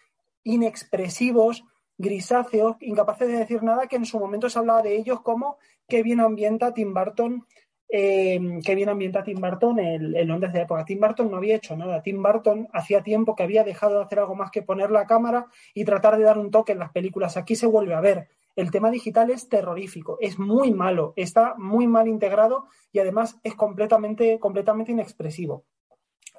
[0.43, 1.63] inexpresivos,
[1.95, 6.02] grisáceos, incapaces de decir nada, que en su momento se hablaba de ellos como que
[6.02, 7.45] bien ambienta Tim Burton,
[7.88, 10.86] eh, bien ambienta Tim Burton el, el Londres de época.
[10.86, 12.02] Tim Burton no había hecho nada.
[12.02, 15.45] Tim Burton hacía tiempo que había dejado de hacer algo más que poner la cámara
[15.76, 17.38] y tratar de dar un toque en las películas.
[17.38, 21.88] Aquí se vuelve a ver el tema digital es terrorífico, es muy malo, está muy
[21.88, 25.66] mal integrado y además es completamente, completamente inexpresivo.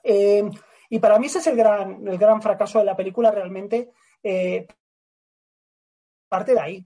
[0.03, 0.49] Eh,
[0.89, 3.91] y para mí ese es el gran, el gran fracaso de la película realmente.
[4.23, 4.67] Eh,
[6.29, 6.85] parte de ahí,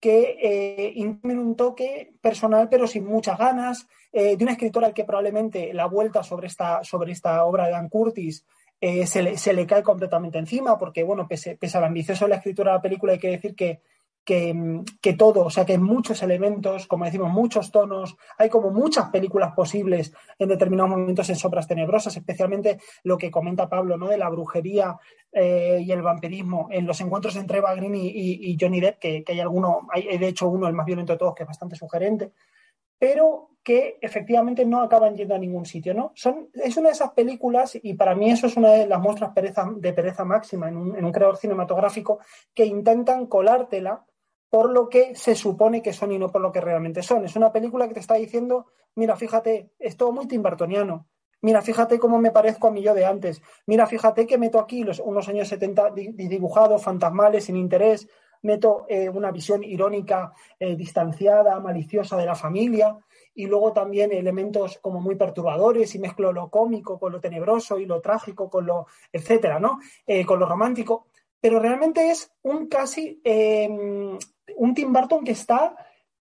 [0.00, 5.04] que eh, un toque personal pero sin muchas ganas, eh, de una escritora al que
[5.04, 8.44] probablemente la vuelta sobre esta, sobre esta obra de Dan Curtis
[8.80, 12.30] se le, se, le, cae completamente encima, porque bueno, pese, pese a la ambiciosa de
[12.30, 13.80] la escritura de la película, hay que decir que
[14.24, 19.08] que, todo, o sea, que hay muchos elementos, como decimos, muchos tonos, hay como muchas
[19.10, 24.08] películas posibles en determinados momentos en sombras tenebrosas, especialmente lo que comenta Pablo, ¿no?
[24.08, 24.96] De la brujería
[25.32, 29.40] eh, y el vampirismo en los encuentros entre Eva Green y, Johnny Depp, que, hay
[29.40, 32.32] alguno, hay de hecho uno, el más violento de todos, que es bastante sugerente,
[32.98, 36.12] pero que efectivamente no acaban yendo a ningún sitio, ¿no?
[36.14, 39.32] Son, es una de esas películas, y para mí eso es una de las muestras
[39.34, 42.18] de pereza máxima en un creador cinematográfico,
[42.54, 44.04] que intentan colártela
[44.52, 47.24] por lo que se supone que son y no por lo que realmente son.
[47.24, 51.08] Es una película que te está diciendo, mira, fíjate, es todo muy timbartoniano.
[51.40, 53.40] Mira, fíjate cómo me parezco a mí yo de antes.
[53.64, 58.06] Mira, fíjate que meto aquí los, unos años 70 dibujados, fantasmales, sin interés.
[58.42, 62.98] Meto eh, una visión irónica, eh, distanciada, maliciosa de la familia.
[63.34, 67.86] Y luego también elementos como muy perturbadores y mezclo lo cómico con lo tenebroso y
[67.86, 69.78] lo trágico con lo, etcétera, ¿no?
[70.06, 71.06] Eh, con lo romántico.
[71.40, 74.16] Pero realmente es un casi em,
[74.56, 75.76] un Tim Burton que está,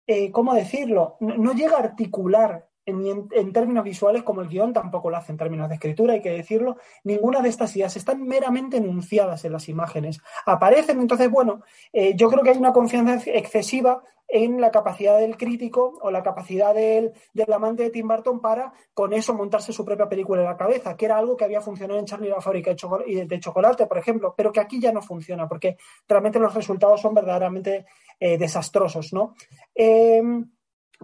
[0.07, 1.17] eh, ¿cómo decirlo?
[1.21, 5.69] No, llega a articular en, términos visuales como el guion tampoco lo hace en términos
[5.69, 10.21] de escritura, hay que decirlo, ninguna de estas ideas están meramente enunciadas en las imágenes.
[10.47, 15.37] Aparecen, entonces, bueno, eh, yo creo que hay una confianza excesiva en la capacidad del
[15.37, 17.13] crítico o la capacidad del,
[17.53, 21.05] amante de Tim Burton para con eso montarse su propia película en la cabeza, que
[21.07, 24.61] era algo que había funcionado en Charlie la fábrica de chocolate, por ejemplo, pero que
[24.61, 25.77] aquí ya no funciona porque
[26.09, 27.87] realmente los resultados son verdaderamente
[28.19, 29.35] eh, desastrosos, ¿no?
[29.75, 30.51] Em,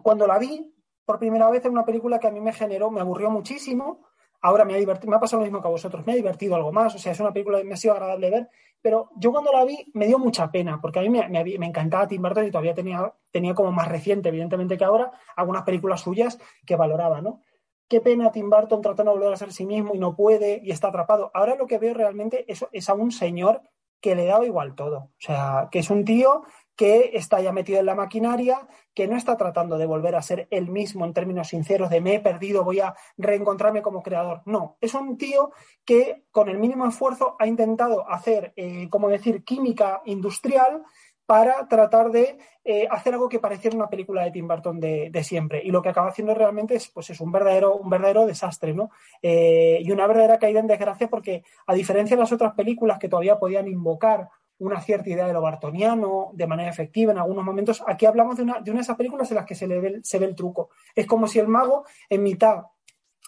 [0.02, 0.72] cuando la vi
[1.04, 4.06] por primera vez en una película que a mí me generó, me aburrió muchísimo,
[4.40, 6.54] ahora me ha divertido, me ha pasado lo mismo que a vosotros, me ha divertido
[6.54, 8.48] algo más, o sea, es una película que me ha sido agradable ver,
[8.80, 12.20] pero yo cuando la vi me dio mucha pena, porque a mí me, encantaba Tim
[12.20, 16.76] Burton y todavía tenía, tenía como más reciente, evidentemente que ahora, algunas películas suyas que
[16.76, 17.40] valoraba, ¿no?
[17.88, 20.70] Qué pena Tim Burton tratando de volver a ser sí mismo y no puede y
[20.70, 21.30] está atrapado.
[21.34, 23.60] Ahora lo que veo realmente es, es a un señor
[24.00, 24.96] que le daba igual todo.
[24.96, 26.42] O sea, que es un tío
[26.74, 30.48] que está ya metido en la maquinaria, que no está tratando de volver a ser
[30.50, 34.42] el mismo en términos sinceros de me he perdido, voy a reencontrarme como creador.
[34.44, 35.52] No, es un tío
[35.84, 40.82] que con el mínimo esfuerzo ha intentado hacer, eh, como decir, química industrial
[41.26, 45.62] para tratar de eh, hacer algo que pareciera una película de Tim Burton de, siempre.
[45.64, 48.90] Y lo que acaba haciendo realmente es, pues es un verdadero, un verdadero desastre, ¿no?
[49.22, 53.08] Eh, y una verdadera caída en desgracia porque, a diferencia de las otras películas que
[53.08, 54.28] todavía podían invocar
[54.62, 57.82] una cierta idea de lo bartoniano de manera efectiva en algunos momentos.
[57.86, 60.26] Aquí hablamos de una de, esas películas en las que se, le ve, se ve
[60.26, 60.70] el truco.
[60.94, 62.62] Es como si el mago, en mitad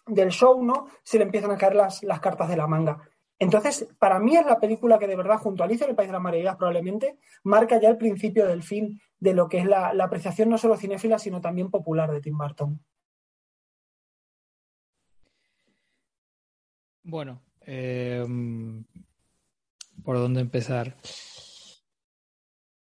[0.06, 0.86] del show, ¿no?
[1.02, 3.00] Se le empiezan a caer las, las cartas de la manga.
[3.38, 6.08] Entonces, para mí es la película que de verdad, junto a Alicia en el País
[6.08, 9.88] de las Maravillas, probablemente marca ya el principio del fin de lo que es la,
[9.88, 12.80] apreciación no solo cinéfila, sino también popular de Tim Burton.
[17.02, 18.24] Bueno, eh,
[20.04, 20.96] por dónde empezar.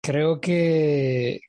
[0.02, 1.40] Creo que,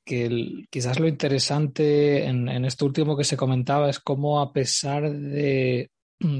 [0.69, 5.91] quizás lo interesante en, esto último que se comentaba es cómo a pesar de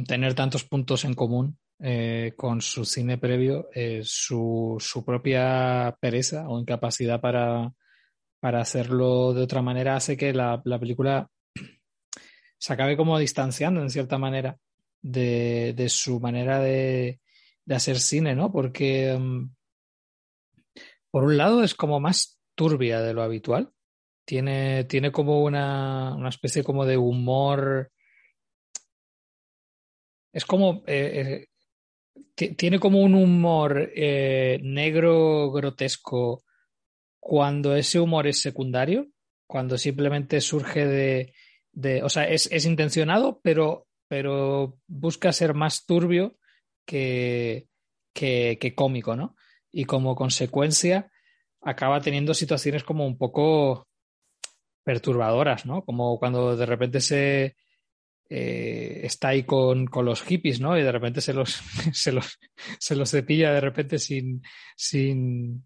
[0.08, 6.58] tener tantos puntos en común eh, con su cine previo, eh, su, propia pereza o
[6.58, 7.74] incapacidad para,
[8.42, 11.28] hacerlo de otra manera hace que la, la película
[12.58, 14.58] se acabe como distanciando en cierta manera
[15.02, 17.20] de su manera de,
[17.66, 18.52] de, hacer cine, ¿no?
[18.52, 19.54] Porque um,
[21.12, 23.72] por un lado es como más turbia de lo habitual.
[24.26, 27.92] Tiene, tiene como una, una especie como de humor.
[30.34, 30.84] Es como.
[30.88, 31.48] Eh,
[32.38, 36.44] eh, tiene como un humor eh, negro grotesco
[37.20, 39.08] cuando ese humor es secundario,
[39.48, 41.34] cuando simplemente surge de.
[41.72, 46.36] de o sea, es, es intencionado, pero, pero busca ser más turbio
[46.86, 47.68] que,
[48.14, 49.36] que, que cómico, ¿no?
[49.72, 51.12] Y como consecuencia
[51.62, 53.88] acaba teniendo situaciones como un poco
[54.84, 55.84] perturbadoras, ¿no?
[55.84, 57.56] Como cuando de repente se
[58.30, 60.78] eh, está ahí con, con, los hippies, ¿no?
[60.78, 61.62] Y de repente se los,
[61.94, 62.40] se los,
[62.80, 64.42] se los cepilla de repente sin,
[64.76, 65.66] sin,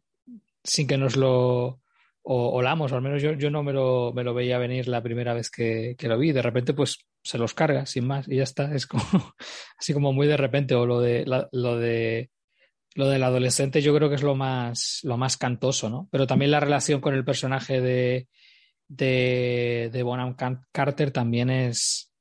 [0.63, 1.81] sin que nos lo
[2.23, 5.33] olamos, o al menos yo, yo no me lo, me lo, veía venir la primera
[5.33, 6.31] vez que, que, lo vi.
[6.31, 8.73] De repente, pues se los carga sin más y ya está.
[8.73, 9.03] Es como
[9.77, 10.75] así como muy de repente.
[10.75, 12.29] O lo de lo de
[12.95, 16.09] lo del adolescente yo creo que es lo más, lo más cantoso, ¿no?
[16.11, 18.27] Pero también la relación con el personaje de,
[18.87, 20.35] de, de Bonham
[20.71, 22.11] Carter también es,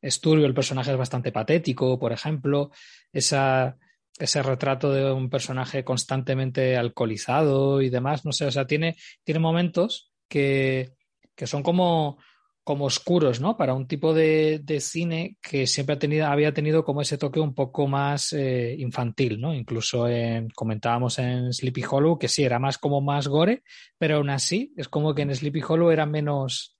[0.00, 0.46] es turbio.
[0.46, 2.70] El personaje es bastante patético, por ejemplo.
[3.12, 3.76] Esa,
[4.18, 9.40] ese retrato de un personaje constantemente alcoholizado y demás, no sé, o sea, tiene, tiene
[9.40, 10.92] momentos que,
[11.34, 12.18] que son como,
[12.64, 13.56] como oscuros, ¿no?
[13.56, 17.40] Para un tipo de, de, cine que siempre ha tenido, había tenido como ese toque
[17.40, 19.52] un poco más eh, infantil, ¿no?
[19.52, 23.64] Incluso en, comentábamos en Sleepy Hollow que sí, era más como más gore,
[23.98, 26.78] pero aún así es como que en Sleepy Hollow era menos,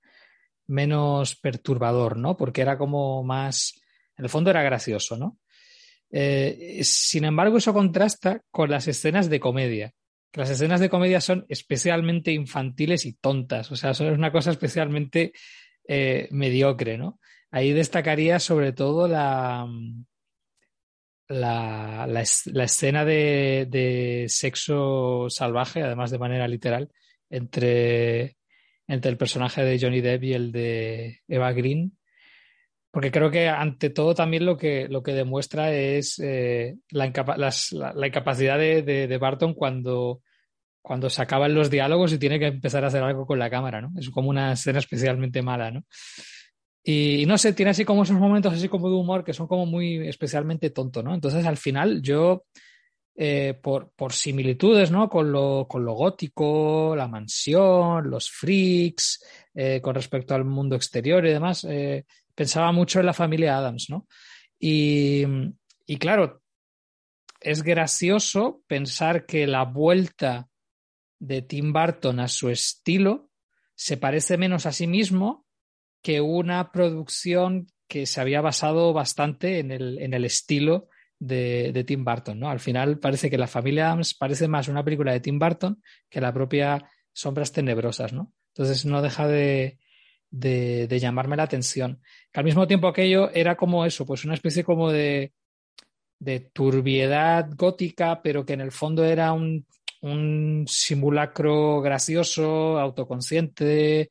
[0.69, 2.37] menos perturbador, ¿no?
[2.37, 3.81] Porque era como más,
[4.17, 5.39] en el fondo era gracioso, ¿no?
[6.13, 9.95] Eh, sin embargo, eso contrasta con las escenas de comedia.
[10.35, 15.33] Las escenas de comedia son especialmente infantiles y tontas, o sea, son una cosa especialmente
[15.89, 17.19] eh, mediocre, ¿no?
[17.51, 19.67] Ahí destacaría sobre todo la,
[21.29, 26.91] la, la, escena de, sexo salvaje, además de manera literal,
[27.31, 28.37] entre,
[28.87, 31.99] entre el personaje de Johnny Depp y el de Eva Green.
[32.91, 38.59] Porque creo que ante todo también lo que, lo que demuestra es eh, la, incapacidad
[38.59, 40.23] de, de Barton cuando
[40.83, 43.81] cuando se acaban los diálogos y tiene que empezar a hacer algo con la cámara,
[43.81, 43.93] ¿no?
[43.97, 45.85] Es como una escena especialmente mala, ¿no?
[46.85, 49.67] Y, no sé, tiene así como esos momentos así como de humor que son como
[49.67, 51.15] muy especialmente tontos, ¿no?
[51.15, 52.45] Entonces al final yo,
[53.15, 55.09] eh, por, por, similitudes, ¿no?
[55.09, 61.25] Con lo, con lo gótico, la mansión, los freaks, eh, con respecto al mundo exterior
[61.25, 64.09] y demás, eh, pensaba mucho en la familia Adams, ¿no?
[64.59, 65.25] Y,
[65.87, 66.43] y claro,
[67.41, 70.49] es gracioso pensar que la vuelta
[71.23, 73.31] de Tim Burton a su estilo
[73.77, 75.47] se parece menos a sí mismo
[76.03, 80.89] que una producción que se había basado bastante en el, en el estilo
[81.21, 82.41] de, de, Tim Burton.
[82.41, 82.51] ¿no?
[82.51, 85.81] Al final parece que La familia Adams parece más una película de Tim Burton
[86.11, 88.13] que la propia Sombras Tenebrosas.
[88.13, 88.33] ¿no?
[88.49, 89.79] Entonces no deja de,
[90.29, 92.03] de, de llamarme la atención.
[92.33, 95.33] Que al mismo tiempo aquello era como eso, pues una especie como de,
[96.19, 99.67] de turbiedad gótica, pero que en el fondo era un
[100.03, 104.11] un simulacro gracioso, autoconsciente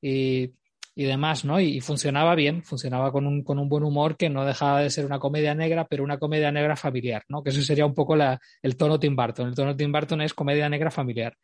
[0.00, 0.52] y,
[0.94, 1.60] y demás, ¿no?
[1.60, 5.06] Y, funcionaba bien, funcionaba con un, con un, buen humor que no dejaba de ser
[5.06, 7.42] una comedia negra, pero una comedia negra familiar, ¿no?
[7.42, 9.48] Que eso sería un poco la, el tono Tim Burton.
[9.48, 11.36] El tono Tim Burton es comedia negra familiar.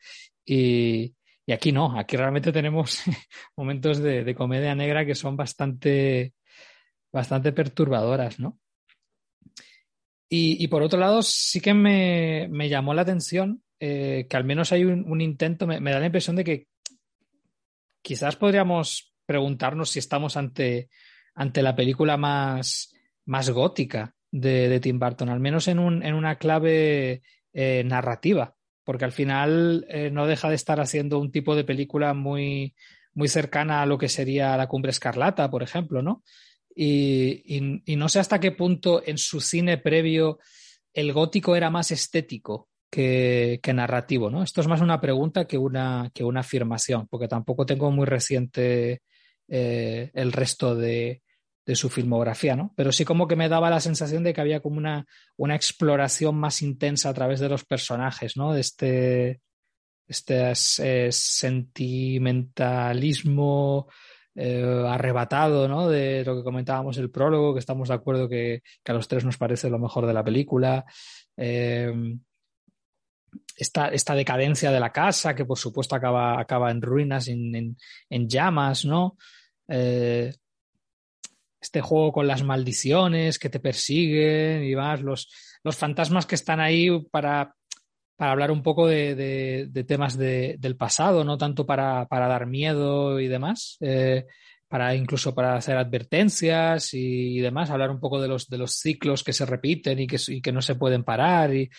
[0.44, 1.14] Y,
[1.46, 3.02] y aquí no, aquí realmente tenemos
[3.56, 6.34] momentos de, de, comedia negra que son bastante,
[7.12, 8.58] bastante perturbadoras, ¿no?
[10.30, 14.44] Y, y por otro lado, sí que me, me llamó la atención eh, que al
[14.44, 16.66] menos hay un, intento, me, da la impresión de que
[18.02, 20.88] quizás podríamos preguntarnos si estamos ante,
[21.34, 22.92] ante la película más,
[23.24, 28.56] más gótica de, de, Tim Burton, al menos en, un, en una clave eh, narrativa,
[28.82, 32.74] porque al final eh, no deja de estar haciendo un tipo de película muy,
[33.14, 36.24] muy cercana a lo que sería la cumbre escarlata, por ejemplo, ¿no?
[36.74, 40.38] Y, y no sé hasta qué punto en su cine previo
[40.92, 44.42] el gótico era más estético que, narrativo, ¿no?
[44.42, 49.02] Esto es más una pregunta que una, que una afirmación, porque tampoco tengo muy reciente
[49.48, 51.22] eh, el resto de,
[51.66, 52.72] de, su filmografía, ¿no?
[52.76, 56.36] Pero sí como que me daba la sensación de que había como una, una exploración
[56.36, 58.52] más intensa a través de los personajes, ¿no?
[58.52, 59.40] De este,
[60.06, 63.88] este eh, sentimentalismo
[64.34, 65.88] eh, arrebatado, ¿no?
[65.88, 69.24] De lo que comentábamos el prólogo, que estamos de acuerdo que, que a los tres
[69.24, 70.86] nos parece lo mejor de la película.
[73.56, 77.76] Esta, esta, decadencia de la casa, que por supuesto acaba, acaba en ruinas, en,
[78.08, 79.16] en, llamas, ¿no?
[79.68, 80.32] Eh,
[81.60, 85.28] este juego con las maldiciones que te persiguen y más, los,
[85.64, 87.54] los fantasmas que están ahí para,
[88.16, 89.14] para hablar un poco de,
[89.70, 94.26] de, temas de, del pasado, no tanto para, para dar miedo y demás, eh,
[94.68, 99.24] para incluso para hacer advertencias y, demás, hablar un poco de los, de los ciclos
[99.24, 101.70] que se repiten y que, y que no se pueden parar y,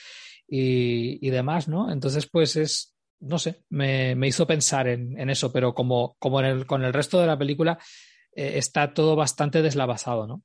[0.48, 1.92] y, y demás, ¿no?
[1.92, 6.40] Entonces, pues es, no sé, me, me hizo pensar en, en, eso, pero como, como
[6.40, 7.78] en el, con el resto de la película
[8.36, 10.44] eh, está todo bastante deslavazado, ¿no?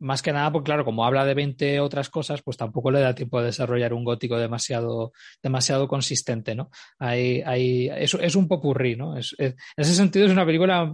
[0.00, 3.14] Más que nada, porque claro, como habla de 20 otras cosas, pues tampoco le da
[3.14, 6.70] tiempo de desarrollar un gótico demasiado, demasiado consistente, ¿no?
[6.98, 9.16] Hay, hay, es, es un popurrí, ¿no?
[9.16, 10.92] Es, en ese sentido es una película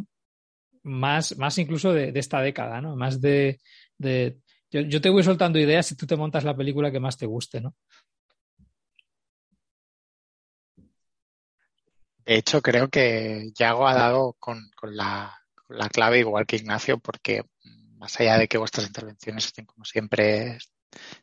[0.83, 2.97] más, más incluso de, esta década, ¿no?
[2.97, 3.61] Más de...
[3.99, 4.39] de
[4.71, 7.27] yo, yo, te voy soltando ideas y tú te montas la película que más te
[7.27, 7.75] guste, ¿no?
[12.25, 16.57] De hecho, creo que Yago ha dado con, con, la, con, la, clave igual que
[16.57, 17.43] Ignacio, porque
[17.97, 20.59] más allá de que vuestras intervenciones estén como siempre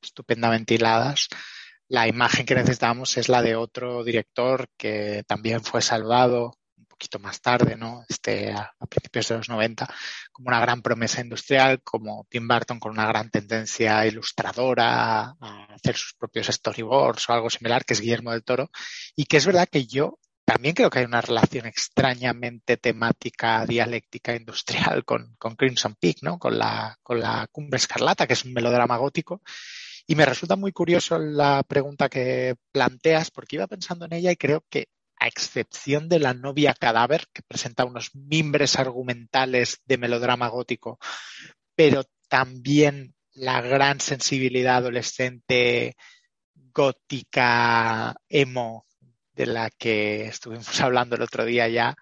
[0.01, 1.29] estupendamente hiladas,
[1.87, 6.57] la imagen que necesitamos es la de otro director que también fue salvado
[6.97, 8.03] poquito más tarde, ¿no?
[8.09, 9.87] Este, a, a principios de los 90,
[10.31, 15.95] como una gran promesa industrial, como Tim Burton con una gran tendencia ilustradora a hacer
[15.95, 18.71] sus propios storyboards o algo similar, que es Guillermo del Toro,
[19.15, 24.35] y que es verdad que yo también creo que hay una relación extrañamente temática, dialéctica,
[24.35, 26.39] industrial con, con Crimson Peak, ¿no?
[26.39, 29.41] Con la, con la Cumbre Escarlata, que es un melodrama gótico.
[30.07, 34.37] Y me resulta muy curioso la pregunta que planteas, porque iba pensando en ella y
[34.37, 34.87] creo que,
[35.19, 40.99] a excepción de la novia cadáver, que presenta unos mimbres argumentales de melodrama gótico,
[41.75, 45.95] pero también la gran sensibilidad adolescente
[46.53, 48.85] gótica emo
[49.33, 51.95] de la que estuvimos hablando el otro día ya,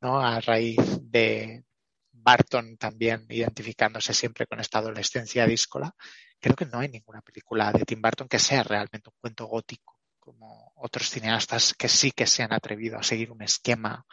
[0.00, 0.20] ¿no?
[0.20, 1.64] A raíz de
[2.12, 5.94] Barton también identificándose siempre con esta adolescencia díscola.
[6.38, 9.89] Creo que no hay ninguna película de Tim Burton que sea realmente un cuento gótico,
[10.20, 14.06] como otros cineastas que sí que se han atrevido a seguir un esquema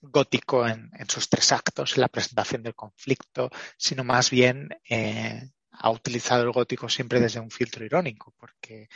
[0.00, 5.50] gótico en, en sus tres actos, en la presentación del conflicto, sino más bien eh,
[5.70, 8.88] ha utilizado el gótico siempre desde un filtro irónico, porque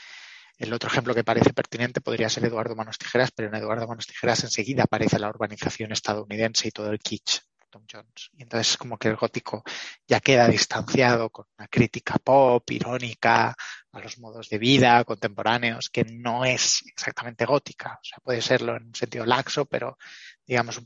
[0.58, 4.06] el otro ejemplo que parece pertinente podría ser Eduardo Manos Tijeras, pero en Eduardo Manos
[4.06, 7.40] Tijeras enseguida aparece la urbanización estadounidense y todo el kitsch.
[7.72, 8.30] Tom Jones.
[8.34, 9.64] Y entonces como que el gótico
[10.06, 13.56] ya queda distanciado con una crítica pop, irónica,
[13.90, 17.98] a los modos de vida contemporáneos, que no es exactamente gótica.
[18.00, 19.98] O sea, puede serlo en un sentido laxo, pero
[20.46, 20.80] digamos,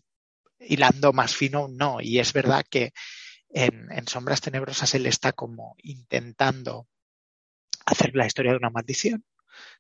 [0.61, 2.01] hilando más fino, no.
[2.01, 2.93] Y es verdad que
[3.51, 6.89] en, en Sombras Tenebrosas él está como intentando
[7.85, 9.25] hacer la historia de una maldición,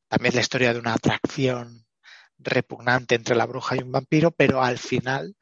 [0.08, 1.86] también la historia de una atracción
[2.38, 5.36] repugnante entre la bruja y un vampiro, pero al final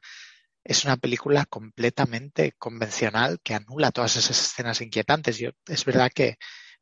[0.65, 5.37] es una película completamente convencional que anula todas esas escenas inquietantes.
[5.37, 6.37] Yo, es verdad que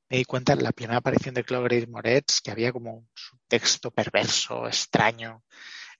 [0.09, 3.09] me di cuenta en la primera aparición de Chloe Grace Moretz que había como un
[3.13, 5.43] subtexto perverso, extraño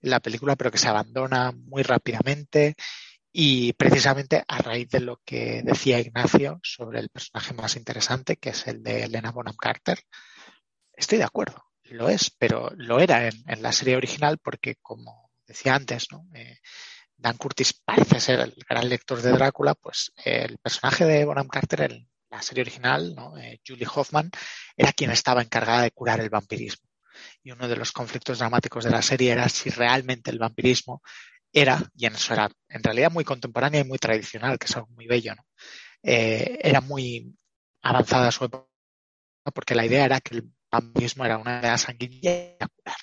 [0.02, 2.76] en la película, pero que se abandona muy rápidamente
[3.32, 8.50] y precisamente a raíz de lo que decía Ignacio sobre el personaje más interesante, que
[8.50, 10.00] es el de Elena Bonham Carter,
[10.96, 11.64] estoy de acuerdo
[11.94, 16.28] lo es, pero lo era en, la serie original porque, como decía antes, ¿no?
[16.34, 16.60] Eh,
[17.18, 21.48] Dan Curtis parece ser el gran lector de Drácula, pues eh, el personaje de Bonham
[21.48, 23.38] Carter en la serie original, ¿no?
[23.38, 24.30] eh, Julie Hoffman,
[24.76, 26.90] era quien estaba encargada de curar el vampirismo.
[27.44, 31.02] Y uno de los conflictos dramáticos de la serie era si realmente el vampirismo
[31.52, 34.90] era, y en eso era en realidad muy contemporánea y muy tradicional, que es algo
[34.90, 35.36] muy bello.
[36.02, 37.36] Eh, era muy
[37.84, 38.68] avanzada su época,
[39.54, 42.98] porque la idea era que el vampirismo era una enfermedad sanguínea a curar.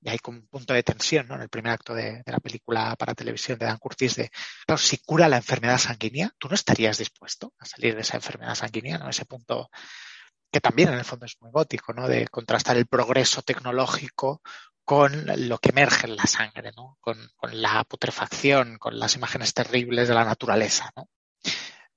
[0.00, 1.34] Y hay como un punto de tensión ¿no?
[1.34, 4.30] en el primer acto de, la película para televisión de Dan Curtis de,
[4.66, 8.54] claro, si cura la enfermedad sanguínea, tú no estarías dispuesto a salir de esa enfermedad
[8.54, 9.08] sanguínea, ¿no?
[9.08, 9.70] Ese punto
[10.50, 12.08] que también en el fondo es muy gótico, ¿no?
[12.08, 14.40] De contrastar el progreso tecnológico
[14.84, 16.96] con lo que emerge en la sangre, ¿no?
[17.00, 21.10] Con, con la putrefacción, con las imágenes terribles de la naturaleza, ¿no?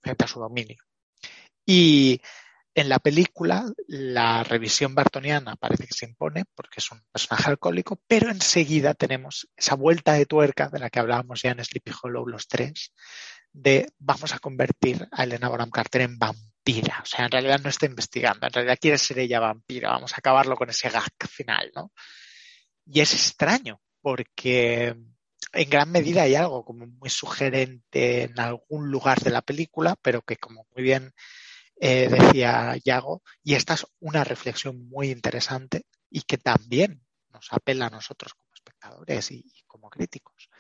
[0.02, 0.84] Frente a su dominio.
[1.66, 2.20] Y
[2.74, 8.02] en la película, la revisión bartoniana parece que se impone porque es un personaje alcohólico,
[8.08, 12.26] pero enseguida tenemos esa vuelta de tuerca de la que hablábamos ya en Sleepy Hollow
[12.28, 12.94] los tres,
[13.52, 17.02] de vamos a convertir a Elena Bonham Carter en vampira.
[17.04, 19.90] O sea, en realidad no está investigando, en realidad quiere ser ella vampira.
[19.90, 21.92] Vamos a acabarlo con ese gag final, ¿no?
[22.86, 24.96] Y es extraño porque
[25.54, 30.22] en gran medida hay algo como muy sugerente en algún lugar de la película, pero
[30.22, 31.12] que como muy bien
[31.84, 37.88] eh, decía Yago, y esta es una reflexión muy interesante y que también nos apela
[37.88, 40.52] a nosotros como espectadores y, como críticos.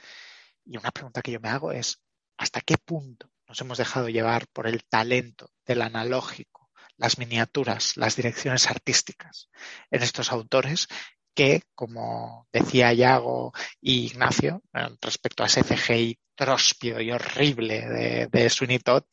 [0.65, 2.01] Y una pregunta que yo me hago es,
[2.37, 8.15] ¿hasta qué punto nos hemos dejado llevar por el talento del analógico, las miniaturas, las
[8.15, 9.51] direcciones artísticas
[9.91, 10.87] en estos autores
[11.35, 14.63] que, como decía Yago y Ignacio,
[14.99, 19.03] respecto a ese CGI tróspido y horrible de, de Sweeney Todd,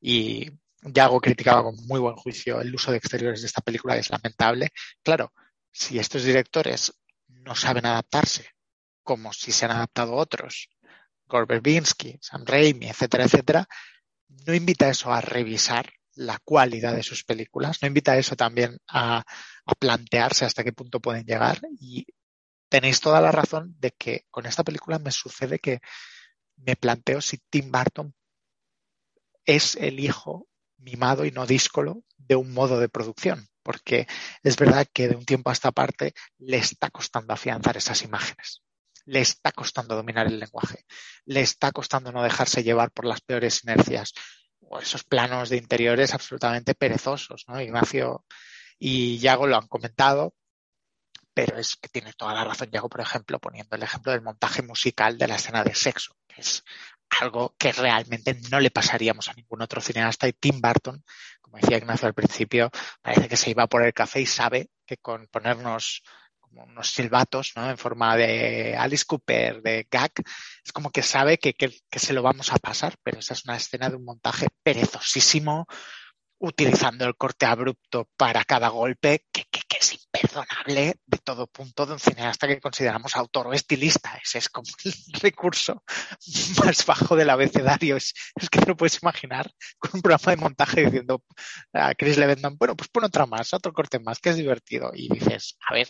[0.00, 0.50] y
[0.82, 4.10] Yago criticaba con muy buen juicio el uso de exteriores de esta película, que es
[4.10, 4.70] lamentable.
[5.02, 5.32] Claro,
[5.72, 6.92] si estos directores
[7.26, 8.50] no saben adaptarse,
[9.02, 10.68] como si se han adaptado otros,
[11.26, 13.66] Gore Verbinski, Sam Raimi, etcétera, etcétera,
[14.46, 19.18] no invita eso a revisar la cualidad de sus películas, no invita eso también a,
[19.18, 22.06] a plantearse hasta qué punto pueden llegar y
[22.68, 25.80] tenéis toda la razón de que con esta película me sucede que
[26.56, 28.14] me planteo si Tim Burton
[29.44, 30.47] es el hijo
[30.78, 34.06] mimado y no díscolo de un modo de producción, porque
[34.42, 38.62] es verdad que de un tiempo a esta parte le está costando afianzar esas imágenes,
[39.04, 40.84] le está costando dominar el lenguaje,
[41.24, 44.12] le está costando no dejarse llevar por las peores inercias
[44.60, 47.60] o esos planos de interiores absolutamente perezosos, ¿no?
[47.60, 48.24] Ignacio
[48.78, 50.34] y Yago lo han comentado,
[51.34, 54.62] pero es que tiene toda la razón Yago, por ejemplo, poniendo el ejemplo del montaje
[54.62, 56.64] musical de la escena de sexo, que es
[57.20, 61.02] algo que realmente no le pasaríamos a ningún otro cineasta y Tim Burton,
[61.40, 62.70] como decía Ignacio al principio,
[63.02, 66.02] parece que se iba por el café y sabe que con ponernos
[66.40, 67.68] como unos silbatos, ¿no?
[67.68, 70.12] En forma de Alice Cooper, de gag,
[70.64, 73.44] es como que sabe que, que, que se lo vamos a pasar, pero esa es
[73.44, 75.66] una escena de un montaje perezosísimo,
[76.38, 79.44] utilizando el corte abrupto para cada golpe, que,
[80.22, 84.18] imperdonable de todo punto de un cineasta que consideramos autor o estilista.
[84.22, 84.92] Ese es como el
[85.22, 85.82] recurso
[86.64, 87.96] más bajo del abecedario.
[87.96, 91.24] Es, es que no puedes imaginar con un programa de montaje diciendo
[91.72, 94.92] a Chris Levendan, bueno, pues pon otra más, otro corte más, que es divertido.
[94.94, 95.88] Y dices, a ver,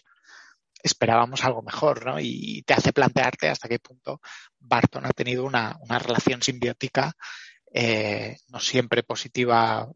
[0.83, 2.21] esperábamos algo mejor, ¿no?
[2.21, 4.21] Y te hace plantearte hasta qué punto
[4.59, 7.15] Barton ha tenido una, una relación simbiótica
[7.73, 9.87] eh, no siempre positiva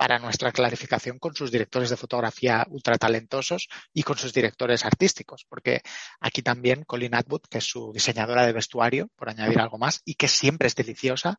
[0.00, 5.44] para nuestra clarificación con sus directores de fotografía ultra talentosos y con sus directores artísticos,
[5.46, 5.82] porque
[6.20, 10.14] aquí también Colin Atwood, que es su diseñadora de vestuario, por añadir algo más, y
[10.14, 11.38] que siempre es deliciosa,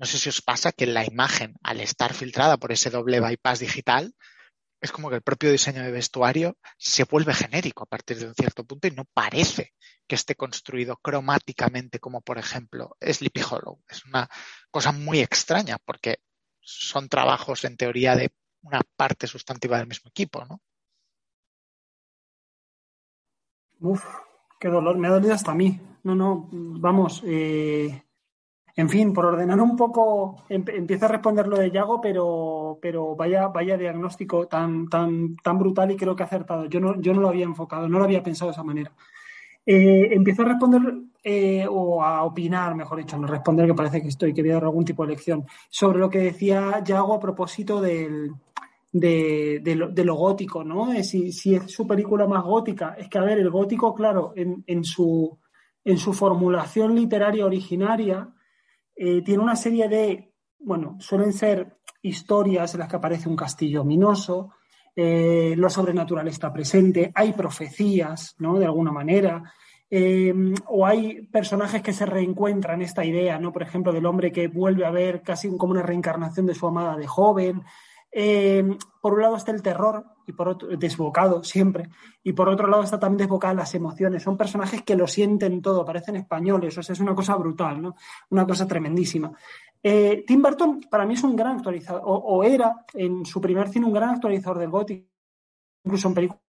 [0.00, 3.60] no sé si os pasa que la imagen, al estar filtrada por ese doble bypass
[3.60, 4.12] digital,
[4.80, 8.34] es como que el propio diseño de vestuario se vuelve genérico a partir de un
[8.34, 9.74] cierto punto y no parece
[10.08, 13.80] que esté construido cromáticamente como por ejemplo Sleepy Hollow.
[13.88, 14.28] Es una
[14.72, 16.18] cosa muy extraña porque
[16.62, 18.30] son trabajos en teoría de
[18.62, 20.60] una parte sustantiva del mismo equipo, ¿no?
[23.80, 24.04] Uf,
[24.60, 25.80] qué dolor, me ha dolido hasta a mí.
[26.04, 28.02] No, no, vamos, eh,
[28.74, 33.14] en fin, por ordenar un poco, em, empiezo a responder lo de Yago, pero, pero
[33.14, 36.66] vaya, vaya diagnóstico tan, tan, tan brutal y creo que acertado.
[36.66, 38.92] Yo no, yo no lo había enfocado, no lo había pensado de esa manera.
[39.64, 40.82] Eh, empiezo a responder
[41.22, 44.54] eh, o a opinar, mejor dicho, no responder, que parece que estoy, que voy a
[44.54, 48.32] dar algún tipo de lección, sobre lo que decía Yago a propósito del,
[48.92, 50.92] de, de, lo, gótico, ¿no?
[51.02, 52.94] Si, si, es su película más gótica.
[52.98, 55.38] Es que, a ver, el gótico, claro, en, en, su,
[55.84, 58.28] en su formulación literaria originaria,
[58.94, 63.82] eh, tiene una serie de, bueno, suelen ser historias en las que aparece un castillo
[63.82, 64.50] ominoso,
[64.94, 68.58] eh, lo sobrenatural está presente, hay profecías, ¿no?
[68.58, 69.42] De alguna manera.
[69.90, 70.32] Eh,
[70.68, 73.52] o hay personajes que se reencuentran esta idea, ¿no?
[73.52, 76.96] Por ejemplo, del hombre que vuelve a ver casi como una reencarnación de su amada
[76.96, 77.62] de joven.
[78.10, 78.64] Eh,
[79.00, 81.88] por un lado está el terror, y por otro, desbocado siempre,
[82.22, 84.22] y por otro lado está también desbocada las emociones.
[84.22, 87.96] Son personajes que lo sienten todo, parecen españoles, o sea, es una cosa brutal, ¿no?
[88.30, 89.32] Una cosa tremendísima.
[89.82, 93.86] Eh, Tim Burton para mí es un gran actualizador, o, era en su primer cine
[93.86, 95.08] un gran actualizador del gótico,
[95.84, 96.40] incluso en películas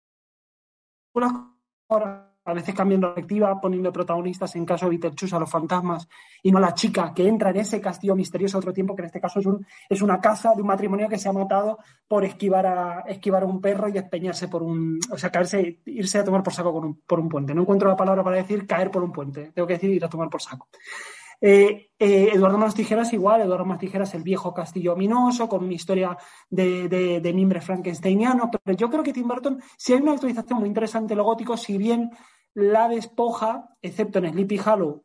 [2.46, 6.08] a veces cambiando la perspectiva, poniendo protagonistas en caso de Beetlejuice a los fantasmas
[6.42, 9.06] y no a la chica que entra en ese castillo misterioso otro tiempo, que en
[9.06, 12.26] este caso es, un, es una casa de un matrimonio que se ha matado por
[12.26, 15.00] esquivar a, esquivar a un perro y despeñarse por un.
[15.12, 17.54] O sea, caerse, irse a tomar por saco por un puente.
[17.54, 19.52] No encuentro la palabra para decir caer por un puente.
[19.54, 20.68] Tengo que decir ir a tomar por saco.
[21.42, 25.74] Eh, eh, Eduardo Manos Tijeras igual, Eduardo Manos Tijeras el viejo castillo ominoso, con una
[25.74, 26.18] historia
[26.50, 30.60] de, de, de mimbre frankensteiniano, pero yo creo que Tim Burton sí hay una actualización
[30.60, 32.12] muy interesante lo gótico, si bien
[32.54, 35.04] la despoja, excepto en Sleepy Hollow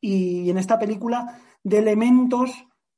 [0.00, 2.52] y en esta película, de elementos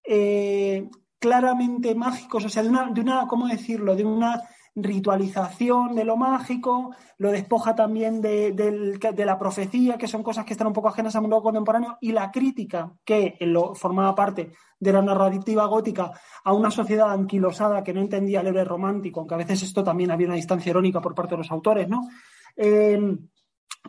[0.05, 0.89] eh,
[1.19, 4.43] claramente mágicos, o sea, de una, de una, ¿cómo decirlo?, de una
[4.75, 10.55] ritualización de lo mágico, lo despoja también de, de, la profecía, que son cosas que
[10.55, 13.39] están un poco ajenas al mundo contemporáneo, y la crítica, que
[13.75, 16.13] formaba parte de la narrativa gótica
[16.45, 20.11] a una sociedad anquilosada que no entendía el héroe romántico, aunque a veces esto también
[20.11, 22.09] había una distancia irónica por parte de los autores, ¿no?
[22.57, 23.19] Eh,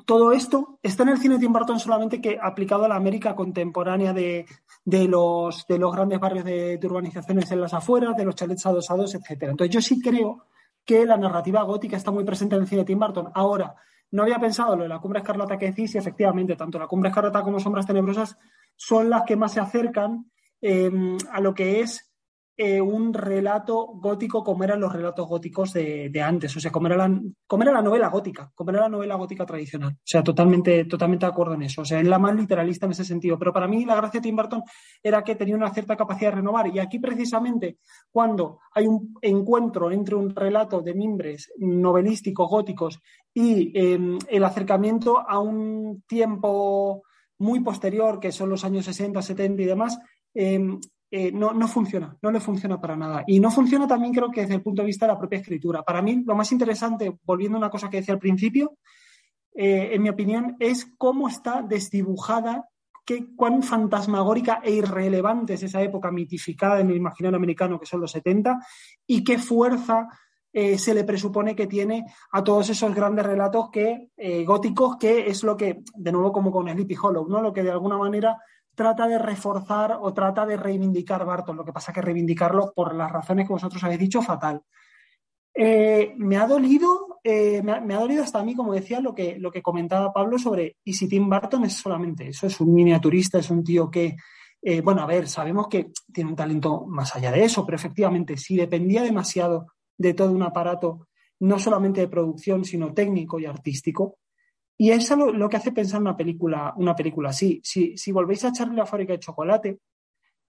[0.05, 3.35] todo esto está en el cine de Tim Burton solamente que aplicado a la América
[3.35, 4.45] contemporánea de,
[4.83, 8.65] de, los, de los grandes barrios de, de, urbanizaciones en las afueras, de los chalets
[8.65, 9.43] adosados, etc.
[9.43, 10.45] Entonces yo sí creo
[10.85, 13.31] que la narrativa gótica está muy presente en el cine de Tim Burton.
[13.33, 13.75] Ahora,
[14.11, 17.09] no había pensado lo de la cumbre escarlata que decís y efectivamente tanto la cumbre
[17.09, 18.37] escarlata como sombras tenebrosas
[18.75, 20.29] son las que más se acercan
[20.61, 20.91] eh,
[21.31, 22.12] a lo que es
[22.55, 26.85] eh, un relato gótico como eran los relatos góticos de, de antes, o sea, como
[26.85, 29.93] era, la, novela gótica, como era la novela gótica tradicional.
[29.93, 31.81] O sea, totalmente, totalmente de acuerdo en eso.
[31.81, 33.39] O sea, es la más literalista en ese sentido.
[33.39, 34.63] Pero para mí la gracia de Tim Burton
[35.01, 36.67] era que tenía una cierta capacidad de renovar.
[36.67, 37.77] Y aquí precisamente
[38.11, 42.99] cuando hay un encuentro entre un relato de mimbres novelísticos góticos
[43.33, 43.99] y eh,
[44.29, 47.01] el acercamiento a un tiempo
[47.39, 49.99] muy posterior, que son los años 60, 70 y demás,
[50.35, 50.59] eh,
[51.15, 53.23] eh, no, no, funciona, no le funciona para nada.
[53.27, 55.83] Y no funciona también creo que desde el punto de vista de la propia escritura.
[55.83, 58.79] Para mí lo más interesante, volviendo a una cosa que decía al principio,
[59.53, 62.67] eh, en mi opinión, es cómo está desdibujada,
[63.05, 68.01] qué, cuán fantasmagórica e irrelevante es esa época mitificada en el imaginario americano que son
[68.01, 68.57] los 70
[69.05, 70.07] y qué fuerza
[70.51, 74.09] eh, se le presupone que tiene a todos esos grandes relatos que,
[74.47, 77.39] góticos, que es lo que, de nuevo como con Sleepy Hollow, ¿no?
[77.39, 78.35] lo que de alguna manera
[78.75, 81.57] trata de reforzar o trata de reivindicar Barton.
[81.57, 84.61] Lo que pasa es que reivindicarlo, por las razones que vosotros habéis dicho, fatal.
[85.55, 89.37] Eh, me ha dolido, eh, me, ha, dolido hasta a mí, como decía, lo que,
[89.37, 93.37] lo que comentaba Pablo sobre, y si Tim Burton es solamente eso, es un miniaturista,
[93.37, 94.15] es un tío que,
[94.61, 98.35] eh, bueno, a ver, sabemos que tiene un talento más allá de eso, pero efectivamente,
[98.37, 101.07] si dependía demasiado de todo un aparato,
[101.41, 104.17] no solamente de producción, sino técnico y artístico,
[104.83, 107.61] y eso lo, lo, que hace pensar una película, una película así.
[107.63, 109.79] Si, si volvéis a echarle la fábrica de chocolate,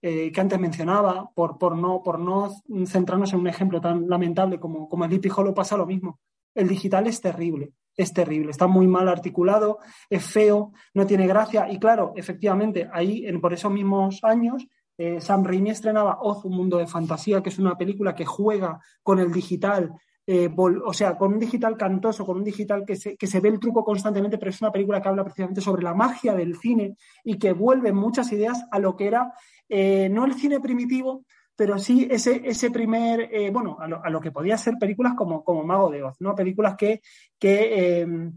[0.01, 2.51] eh, que antes mencionaba, por, por, no, por no
[2.85, 6.19] centrarnos en un ejemplo tan lamentable como, como el Deep Hollow, pasa lo mismo.
[6.53, 9.79] El digital es terrible, es terrible, está muy mal articulado,
[10.09, 11.71] es feo, no tiene gracia.
[11.71, 14.67] Y claro, efectivamente, ahí, en, por esos mismos años,
[14.97, 18.81] eh, Sam Raimi estrenaba Oz, un mundo de fantasía, que es una película que juega
[19.01, 19.93] con el digital
[20.27, 23.49] eh, o sea, con un digital cantoso, con un digital que se, que se, ve
[23.49, 26.97] el truco constantemente, pero es una película que habla precisamente sobre la magia del cine
[27.23, 29.33] y que vuelve muchas ideas a lo que era,
[29.69, 34.09] eh, no el cine primitivo, pero sí ese, ese primer, eh, bueno, a lo, a
[34.09, 36.33] lo, que podía ser películas como, como Mago de Oz, ¿no?
[36.33, 37.01] Películas que,
[37.39, 38.31] que, eh,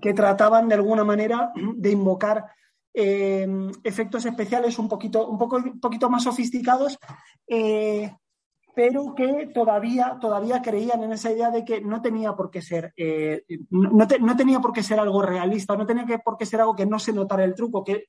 [0.00, 2.44] que trataban de alguna manera de invocar
[2.90, 6.98] efectos especiales un poquito, un poco, un poquito más sofisticados
[8.78, 12.92] pero que todavía, todavía creían en esa idea de que no tenía por qué ser,
[12.96, 16.60] eh, no, no, tenía por qué ser algo realista, no tenía que, por qué ser
[16.60, 18.04] algo que no se notara el truco, que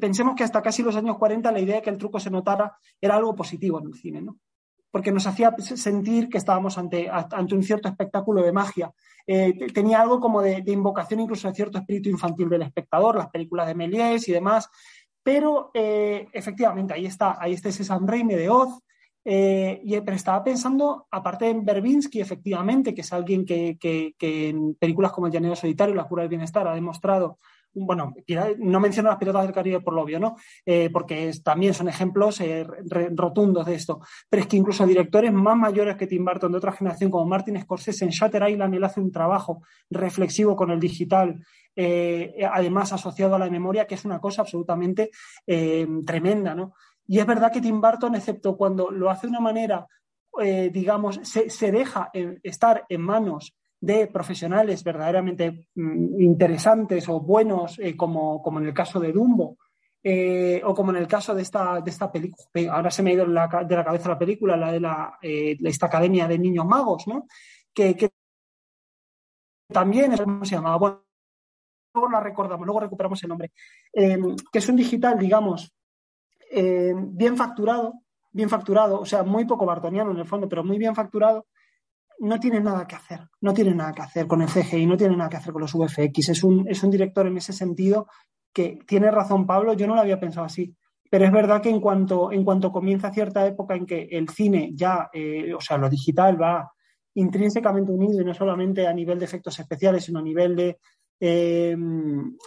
[0.00, 2.76] pensemos que hasta casi los años 40 la idea de que el truco se notara
[3.00, 4.40] era algo positivo en el cine, ¿no?
[4.90, 8.90] porque nos hacía sentir que estábamos ante, ante un cierto espectáculo de magia.
[9.24, 13.28] Eh, tenía algo como de, de, invocación incluso de cierto espíritu infantil del espectador, las
[13.28, 14.68] películas de Méliès y demás,
[15.26, 18.80] pero eh, efectivamente ahí está, ahí está ese Sam Raimi de Oz,
[19.28, 24.14] eh, y, pero estaba pensando, aparte en Berbinsky, efectivamente, que es alguien que, que,
[24.48, 27.40] en películas como El Llanero Solitario, La Cura del Bienestar, ha demostrado,
[27.74, 28.14] bueno,
[28.58, 30.36] no menciono las Piratas del Caribe por lo obvio, ¿no?
[30.64, 32.64] Eh, porque también son ejemplos eh,
[33.16, 34.00] rotundos de esto.
[34.30, 37.60] Pero es que incluso directores más mayores que Tim Burton de otra generación, como Martin
[37.60, 41.44] Scorsese en Shutter Island, él hace un trabajo reflexivo con el digital,
[41.78, 45.10] eh, además asociado a la memoria, que es una cosa absolutamente
[45.46, 46.74] eh, tremenda, ¿no?
[47.06, 49.86] Y es verdad que Tim Burton, excepto cuando lo hace de una manera,
[50.42, 57.78] eh, digamos, se, deja en, estar en manos de profesionales verdaderamente mm, interesantes o buenos,
[57.78, 59.58] eh, como, como, en el caso de Dumbo,
[60.02, 63.14] eh, o como en el caso de esta, de esta película, ahora se me ha
[63.14, 67.06] ido de la cabeza la película, la de la, eh, esta Academia de Niños Magos,
[67.06, 67.26] ¿no?
[67.74, 68.10] Que, que
[69.72, 70.76] también, ¿cómo se llamaba?
[70.76, 71.02] Bueno,
[71.92, 73.52] luego la recordamos, luego recuperamos el nombre,
[73.92, 75.75] que es un digital, digamos,
[76.58, 78.00] eh, bien facturado,
[78.32, 81.46] bien facturado, o sea, muy poco bartoniano en el fondo, pero muy bien facturado,
[82.18, 85.18] no tiene nada que hacer, no tiene nada que hacer con el CGI, no tiene
[85.18, 86.30] nada que hacer con los VFX.
[86.30, 88.06] Es un, es un director en ese sentido
[88.54, 90.74] que tiene razón Pablo, yo no lo había pensado así.
[91.10, 94.70] Pero es verdad que en cuanto, en cuanto comienza cierta época en que el cine
[94.72, 96.72] ya, eh, o sea, lo digital va
[97.16, 100.78] intrínsecamente unido y no solamente a nivel de efectos especiales, sino a nivel de,
[101.20, 101.76] eh,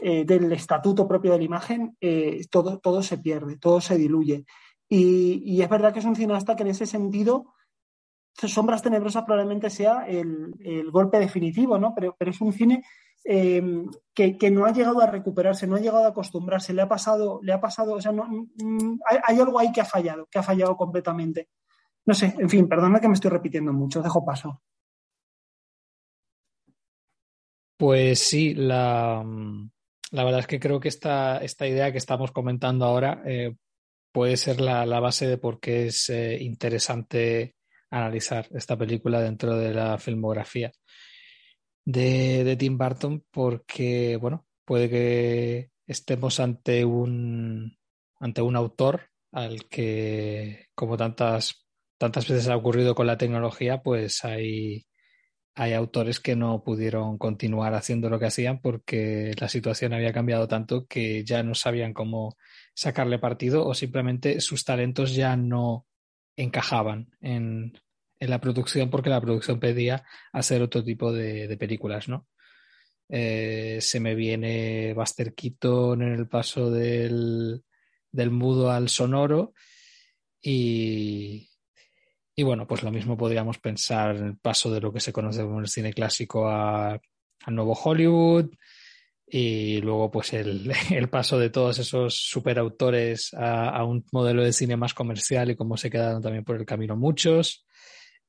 [0.02, 4.46] eh, del estatuto propio de la imagen, eh, todo, todo se pierde, todo se diluye.
[4.88, 7.54] Y, y, es verdad que es un cineasta que en ese sentido,
[8.34, 11.94] Sombras Tenebrosas probablemente sea el, el golpe definitivo, ¿no?
[11.94, 12.84] Pero, pero es un cine
[13.26, 13.62] eh,
[14.14, 17.40] que, que, no ha llegado a recuperarse, no ha llegado a acostumbrarse, le ha pasado,
[17.44, 20.40] le ha pasado, o sea, no, mm, hay, hay, algo ahí que ha fallado, que
[20.40, 21.50] ha fallado completamente.
[22.06, 24.62] No sé, en fin, perdona que me estoy repitiendo mucho, dejo paso.
[27.80, 29.24] Pues sí, la,
[30.12, 33.56] la verdad es que creo que esta, esta idea que estamos comentando ahora eh,
[34.12, 37.56] puede ser la, la, base de por qué es eh, interesante
[37.90, 40.74] analizar esta película dentro de la filmografía
[41.86, 47.78] de, de, Tim Burton, porque, bueno, puede que estemos ante un,
[48.20, 51.66] ante un autor al que, como tantas,
[51.98, 54.86] tantas veces ha ocurrido con la tecnología, pues hay,
[55.60, 60.48] hay autores que no pudieron continuar haciendo lo que hacían porque la situación había cambiado
[60.48, 62.38] tanto que ya no sabían cómo
[62.74, 65.86] sacarle partido o simplemente sus talentos ya no
[66.38, 67.78] encajaban en,
[68.22, 72.30] en la producción porque la producción pedía hacer otro tipo de, de películas, ¿no?
[73.10, 77.66] Eh, se me viene Buster Keaton en el paso del,
[78.14, 79.54] del mudo al sonoro
[80.42, 81.49] y,
[82.40, 85.42] y bueno, pues lo mismo podríamos pensar en el paso de lo que se conoce
[85.42, 88.50] como el cine clásico a, al nuevo Hollywood
[89.28, 94.54] y luego pues el, el, paso de todos esos superautores a, a un modelo de
[94.54, 97.66] cine más comercial y cómo se quedaron también por el camino muchos.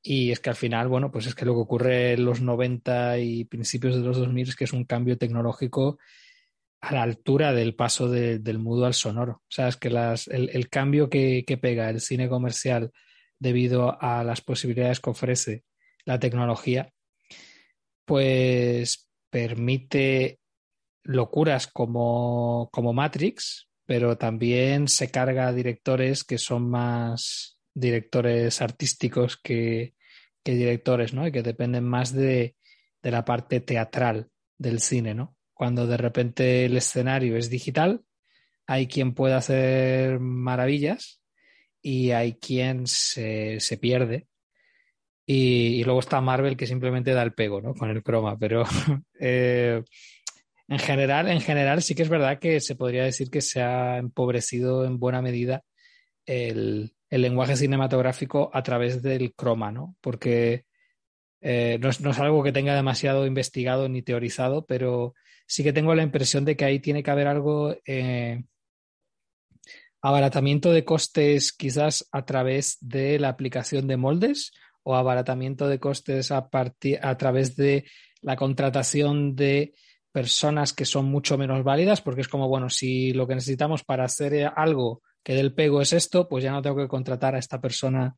[0.02, 3.16] Y es que al final, bueno, pues es que lo que ocurre en los 90
[3.18, 5.98] y principios de los 2000 es que es un cambio tecnológico
[6.80, 9.34] a la altura del paso de, del mudo al sonoro.
[9.34, 12.90] O sea, es que las, el, el cambio que, que, pega el cine comercial
[13.40, 15.64] debido a las posibilidades que ofrece
[16.04, 16.92] la tecnología,
[18.04, 20.38] pues permite
[21.02, 29.38] locuras como, como Matrix, pero también se carga a directores que son más directores artísticos
[29.42, 29.94] que,
[30.44, 31.26] que directores, ¿no?
[31.26, 32.56] Y que dependen más de,
[33.02, 34.28] de, la parte teatral
[34.58, 35.36] del cine, ¿no?
[35.54, 38.02] Cuando de repente el escenario es digital,
[38.66, 41.19] hay quien puede hacer maravillas
[41.82, 44.26] y hay quien se, se pierde.
[45.26, 47.74] Y, y, luego está Marvel que simplemente da el pego, ¿no?
[47.74, 48.64] Con el croma, pero
[49.20, 49.82] eh,
[50.68, 53.98] en general, en general sí que es verdad que se podría decir que se ha
[53.98, 55.62] empobrecido en buena medida
[56.26, 59.96] el, el lenguaje cinematográfico a través del croma, ¿no?
[60.00, 60.64] Porque
[61.40, 65.14] eh, no, es, no, es, algo que tenga demasiado investigado ni teorizado, pero
[65.46, 68.44] sí que tengo la impresión de que ahí tiene que haber algo, eh,
[70.02, 76.30] abaratamiento de costes quizás a través de la aplicación de moldes o abaratamiento de costes
[76.30, 76.48] a,
[77.02, 77.84] a través de
[78.22, 79.74] la contratación de
[80.12, 84.04] personas que son mucho menos válidas, porque es como, bueno, si lo que necesitamos para
[84.04, 87.60] hacer algo que del pego es esto, pues ya no tengo que contratar a esta
[87.60, 88.16] persona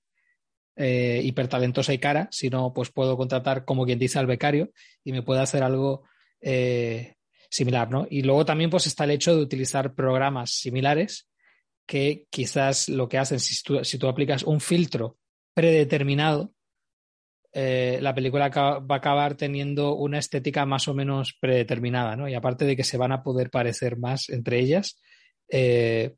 [0.77, 4.71] eh, hipertalentosa y cara, sino pues puedo contratar como quien dice al becario
[5.05, 6.05] y me puede hacer algo
[6.41, 7.17] eh,
[7.51, 8.07] similar, ¿no?
[8.09, 11.29] Y luego también pues está el hecho de utilizar programas similares
[11.87, 15.19] que quizás lo que hacen, si tú, aplicas un filtro
[15.55, 16.53] predeterminado,
[17.53, 22.29] eh, la película va a acabar teniendo una estética más o menos predeterminada, ¿no?
[22.29, 24.99] Y aparte de que se van a poder parecer más entre ellas,
[25.49, 26.15] eh,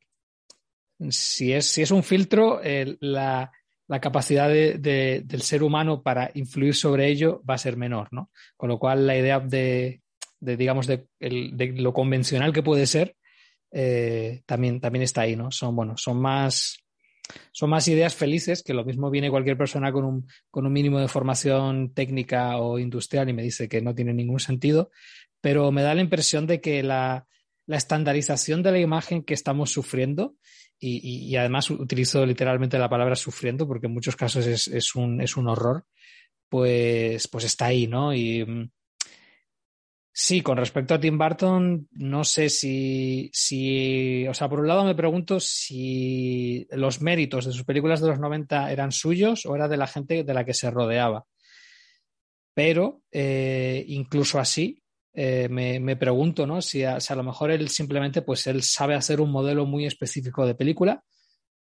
[1.11, 2.61] si es, si es un filtro,
[3.01, 3.51] la,
[3.89, 8.09] la, capacidad de, de, del ser humano para influir sobre ello va a ser menor,
[8.13, 8.31] ¿no?
[8.57, 10.03] Con lo cual, la idea de,
[10.45, 13.17] de digamos, de, lo convencional que puede ser,
[13.77, 15.51] eh, también, también está ahí, ¿no?
[15.51, 16.79] Son, bueno, son más,
[17.51, 21.01] son más ideas felices, que lo mismo viene cualquier persona con un, con un mínimo
[21.01, 24.93] de formación técnica o industrial y me dice que no tiene ningún sentido,
[25.41, 27.27] pero me da la impresión de que la,
[27.67, 30.37] la estandarización de la imagen que estamos sufriendo
[30.79, 35.21] y, y, además utilizo literalmente la palabra sufriendo porque en muchos casos es, es, un,
[35.21, 35.87] es un horror,
[36.49, 38.11] pues, pues está ahí, ¿no?
[38.11, 38.71] Mm,
[40.17, 43.31] sí, con respecto a Tim Burton, no sé si,
[44.29, 48.21] o sea, por un lado me pregunto si los méritos de sus películas de los
[48.21, 51.27] 90 eran suyos o era de la gente de la que se rodeaba.
[52.55, 54.81] Pero eh, incluso así,
[55.13, 56.63] eh, me, me, pregunto, ¿no?
[56.63, 59.85] Si a, si a, lo mejor él simplemente, pues él sabe hacer un modelo muy
[59.85, 61.03] específico de película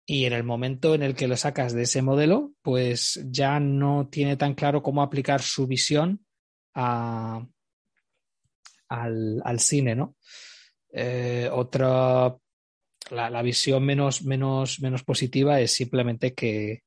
[0.07, 4.09] y en el momento en el que lo sacas de ese modelo, pues ya no
[4.09, 6.24] tiene tan claro cómo aplicar su visión
[6.74, 7.44] a,
[8.89, 10.16] al, al, cine, ¿no?
[10.93, 12.35] Eh, otra,
[13.11, 16.82] la, la, visión menos, menos, menos positiva es simplemente que,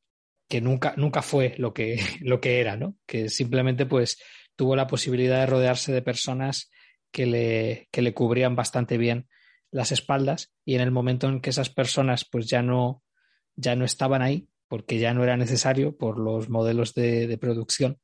[0.48, 2.96] que nunca, nunca fue lo que, lo que era, ¿no?
[3.06, 4.18] Que simplemente, pues,
[4.56, 6.70] tuvo la posibilidad de rodearse de personas
[7.12, 9.28] que le, que le cubrían bastante bien
[9.72, 13.04] las espaldas y en el momento en que esas personas pues ya no,
[13.56, 18.00] ya no estaban ahí porque ya no era necesario por los modelos de, de producción,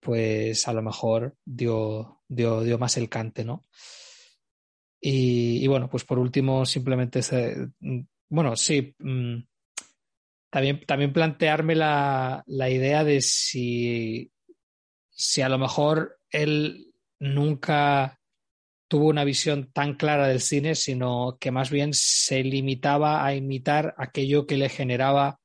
[0.00, 3.66] pues a lo mejor dio, dio, dio más el cante, ¿no?
[5.02, 7.56] Y, bueno, pues por último, simplemente, se,
[8.28, 8.94] bueno, sí,
[10.50, 14.30] también, también plantearme la, la idea de si
[15.20, 18.18] si a lo mejor él nunca
[18.88, 23.94] tuvo una visión tan clara del cine, sino que más bien se limitaba a imitar
[23.98, 25.38] aquello que le generaba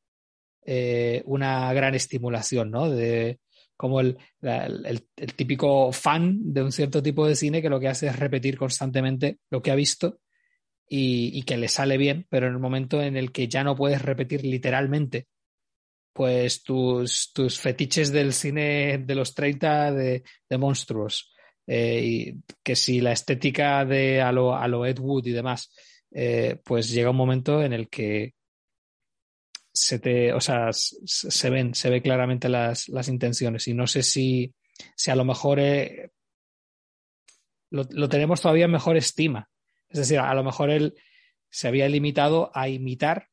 [0.66, 2.90] eh, una gran estimulación, ¿no?
[2.90, 3.40] De,
[3.78, 8.08] como el, el, típico fan de un cierto tipo de cine que lo que hace
[8.08, 10.20] es repetir constantemente lo que ha visto
[10.88, 14.02] y, que le sale bien, pero en el momento en el que ya no puedes
[14.02, 15.28] repetir literalmente
[16.14, 21.36] pues tus, tus fetiches del cine de los 30 de, de monstruos,
[21.68, 25.74] eh, y que si la estética de a lo, a lo Ed Wood y demás,
[26.12, 28.35] eh, pues llega un momento en el que
[29.76, 34.04] se te, o sea, se ven, se ve claramente las, las intenciones y no sé
[34.04, 34.54] si,
[34.96, 36.12] si a lo mejor eh,
[37.70, 39.50] lo, lo, tenemos todavía en mejor estima.
[39.90, 40.96] Es decir, a lo mejor él
[41.50, 43.28] se había limitado a imitar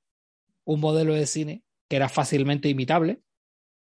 [0.64, 3.22] un modelo de cine que era fácilmente imitable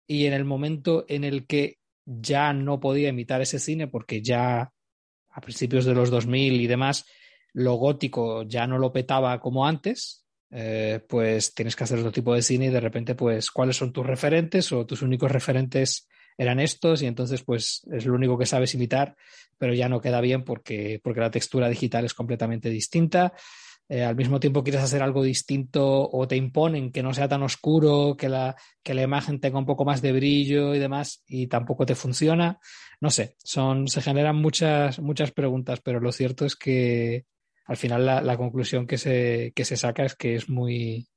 [0.05, 4.73] y en el momento en el que ya no podía imitar ese cine porque ya
[5.29, 7.05] a principios de los 2000 y demás
[7.53, 10.22] lo gótico ya no lo petaba como antes,
[10.55, 13.91] eh, pues tienes que hacer otro tipo de cine y de repente, pues, ¿cuáles son
[13.91, 17.01] tus referentes o tus únicos referentes eran estos?
[17.01, 19.15] Y entonces, pues, es lo único que sabes imitar,
[19.57, 23.33] pero ya no queda bien porque, porque la textura digital es completamente distinta.
[23.89, 27.43] Eh, al mismo tiempo quieres hacer algo distinto o te imponen que no sea tan
[27.43, 31.47] oscuro, que la, que la imagen tenga un poco más de brillo y demás, y
[31.47, 32.59] tampoco te funciona.
[33.01, 37.25] No sé, son, se generan muchas, muchas preguntas, pero lo cierto es que,
[37.65, 41.07] al final la, conclusión que se, que se, saca es que es muy...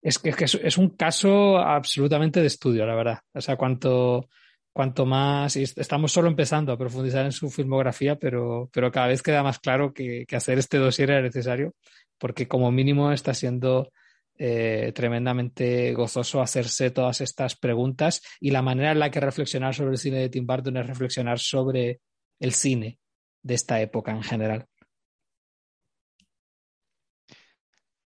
[0.00, 3.18] Es que, es, un caso absolutamente de estudio, la verdad.
[3.34, 4.28] O sea, cuanto,
[4.72, 5.56] cuanto más...
[5.56, 9.92] estamos solo empezando a profundizar en su filmografía, pero, pero cada vez queda más claro
[9.92, 11.74] que, que hacer este dossier era necesario,
[12.18, 13.90] porque como mínimo está siendo
[14.38, 19.92] eh, tremendamente gozoso hacerse todas estas preguntas y la manera en la que reflexionar sobre
[19.92, 22.00] el cine de Tim Burton es reflexionar sobre
[22.38, 22.98] el cine
[23.46, 24.66] de esta época en general.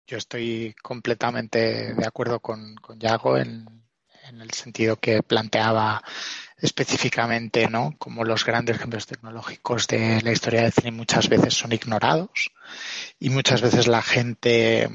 [0.06, 3.66] Yo estoy completamente de acuerdo con, con Yago en,
[4.28, 6.02] el sentido que planteaba
[6.58, 7.94] específicamente, ¿no?
[7.98, 12.50] Como los grandes cambios tecnológicos de la historia del cine muchas veces son ignorados
[13.18, 14.90] y muchas veces la gente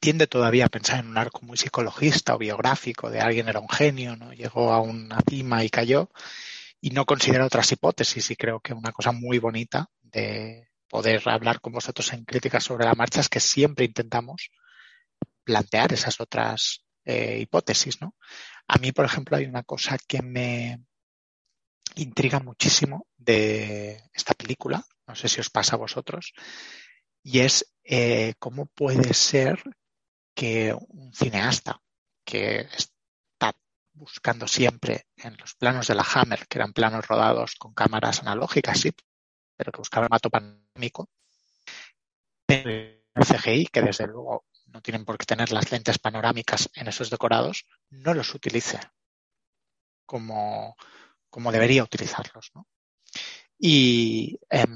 [0.00, 3.70] tiende todavía a pensar en un arco muy psicologista o biográfico de alguien era un
[3.70, 4.34] genio, ¿no?
[4.34, 6.10] Llegó a una cima y cayó
[6.84, 11.62] y no considero otras hipótesis y creo que una cosa muy bonita de poder hablar
[11.62, 14.50] con vosotros en críticas sobre la marcha es que siempre intentamos
[15.44, 18.14] plantear esas otras eh, hipótesis, ¿no?
[18.68, 20.84] A mí, por ejemplo, hay una cosa que me
[21.94, 26.34] intriga muchísimo de esta película, no sé si os pasa a vosotros,
[27.22, 29.62] y es eh, cómo puede ser
[30.34, 31.80] que un cineasta
[32.26, 32.68] que
[33.94, 38.80] buscando siempre en los planos de la Hammer, que eran planos rodados con cámaras analógicas,
[38.80, 38.92] sí,
[39.56, 41.08] pero que buscaba el mato panorámico.
[42.48, 47.08] El CGI, que desde luego no tienen por qué tener las lentes panorámicas en esos
[47.08, 48.80] decorados, no los utilice
[50.04, 50.76] como,
[51.30, 52.50] como debería utilizarlos.
[52.54, 52.66] ¿no?
[53.58, 54.66] Y eh,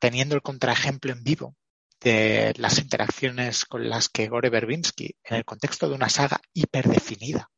[0.00, 1.54] teniendo el contraejemplo en vivo
[2.00, 7.50] de las interacciones con las que Gore Verbinski, en el contexto de una saga hiperdefinida,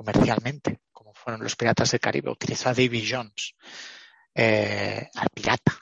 [0.00, 3.54] comercialmente, como fueron los Piratas del Caribe, utilizó a Davy Jones,
[4.34, 5.78] eh, al pirata,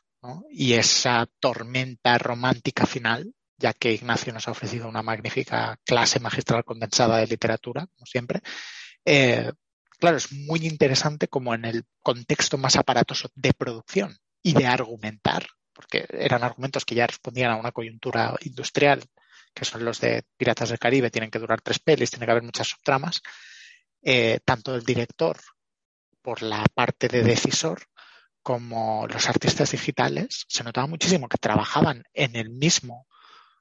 [0.50, 6.64] y esa tormenta romántica final, ya que Ignacio nos ha ofrecido una magnífica clase magistral
[6.64, 8.40] condensada de literatura, como siempre,
[9.04, 9.52] eh,
[10.00, 15.46] claro, es muy interesante como en el contexto más aparatoso de producción y de argumentar,
[15.72, 19.04] porque eran argumentos que ya respondían a una coyuntura industrial,
[19.54, 22.42] que son los de Piratas del Caribe, tienen que durar tres pelis, tiene que haber
[22.42, 23.22] muchas subtramas,
[24.10, 25.36] eh, tanto el director
[26.22, 27.82] por la parte de decisor
[28.42, 33.06] como los artistas digitales, se notaba muchísimo que trabajaban en el mismo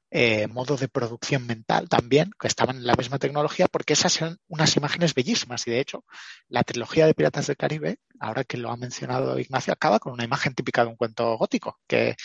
[0.09, 4.37] eh, modo de producción mental también, que estaban en la misma tecnología, porque esas eran
[4.47, 5.67] unas imágenes bellísimas.
[5.67, 6.05] Y de hecho,
[6.47, 10.23] la trilogía de Piratas del Caribe, ahora que lo ha mencionado Ignacio, acaba con una
[10.23, 12.15] imagen típica de un cuento gótico, que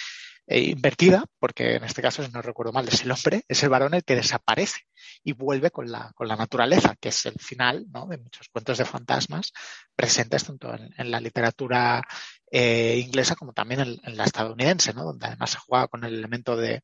[0.46, 3.68] eh, invertida, porque en este caso, si no recuerdo mal, es el hombre, es el
[3.68, 4.82] varón el que desaparece
[5.24, 8.06] y vuelve con la, con la naturaleza, que es el final ¿no?
[8.06, 9.52] de muchos cuentos de fantasmas
[9.94, 12.02] presentes tanto en, la literatura
[12.50, 15.04] eh, inglesa como también en, la estadounidense, ¿no?
[15.04, 16.82] donde además se jugaba con el elemento de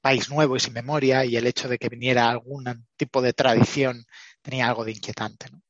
[0.00, 4.04] país nuevo y sin memoria y el hecho de que viniera algún tipo de tradición
[4.42, 5.46] tenía algo de inquietante.
[5.50, 5.62] ¿no?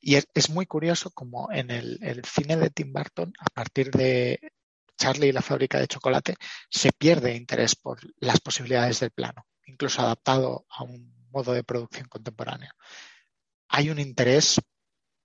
[0.00, 3.90] Y es, es, muy curioso como en el, el, cine de Tim Burton, a partir
[3.90, 4.52] de
[4.96, 6.34] Charlie y la fábrica de chocolate,
[6.68, 12.08] se pierde interés por las posibilidades del plano, incluso adaptado a un modo de producción
[12.08, 12.72] contemporáneo.
[13.68, 14.60] Hay un interés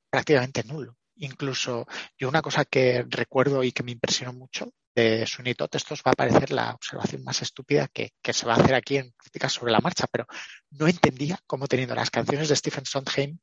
[0.09, 1.87] prácticamente nulo Incluso
[2.17, 6.11] yo una cosa que recuerdo y que me impresionó mucho de Todd, esto os va
[6.11, 9.53] a parecer la observación más estúpida que, que, se va a hacer aquí en críticas
[9.53, 10.25] sobre la marcha, pero
[10.71, 13.37] no entendía cómo teniendo las canciones de Stephen Sondheim,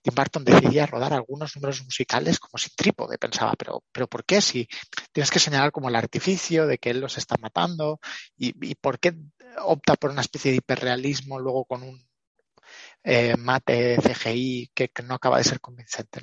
[0.00, 3.18] Tim Burton decidía rodar algunos números musicales como sin trípode.
[3.18, 4.40] Pensaba, pero, pero ¿por qué?
[4.40, 4.68] Si
[5.12, 8.00] tienes que señalar como el artificio de que él los está matando
[8.36, 9.14] y por qué
[9.58, 12.06] opta por una especie de hiperrealismo luego con un
[13.04, 16.22] eh, mate CGI que, no acaba de ser convincente.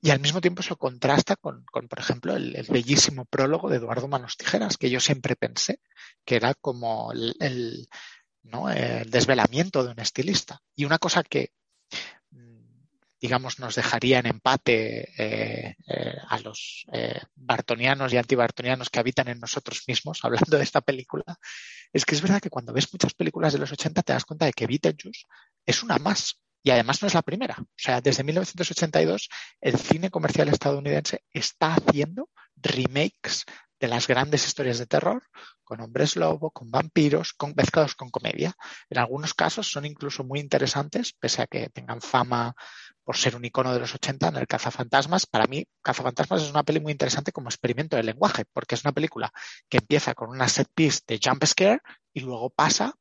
[0.00, 4.08] Y al mismo tiempo eso contrasta con, por ejemplo, el, el, bellísimo prólogo de Eduardo
[4.08, 5.80] Manos Tijeras, que yo siempre pensé
[6.24, 7.88] que era como el,
[8.42, 8.70] ¿no?
[8.70, 10.60] el desvelamiento de un estilista.
[10.74, 11.52] Y una cosa que,
[13.20, 19.28] digamos, nos dejaría en empate eh, eh, a los eh, bartonianos y antibartonianos que habitan
[19.28, 21.24] en nosotros mismos, hablando de esta película,
[21.92, 24.46] es que es verdad que cuando ves muchas películas de los 80 te das cuenta
[24.46, 25.26] de que Beetlejuice
[25.64, 26.40] es una más.
[26.62, 27.54] Y además no es la primera.
[27.60, 29.28] O sea, desde 1982
[29.60, 33.44] el cine comercial estadounidense está haciendo remakes
[33.78, 35.22] de las grandes historias de terror,
[35.62, 38.54] con hombres lobo, con vampiros, con, mezclados con comedia.
[38.88, 42.54] En algunos casos son incluso muy interesantes, pese a que tengan fama
[43.06, 45.26] por ser un icono de los 80 en el Cazafantasmas.
[45.26, 48.90] Para mí, Cazafantasmas es una peli muy interesante como experimento de lenguaje, porque es una
[48.90, 49.32] película
[49.68, 51.78] que empieza con una set piece de jump scare
[52.12, 52.96] y luego pasa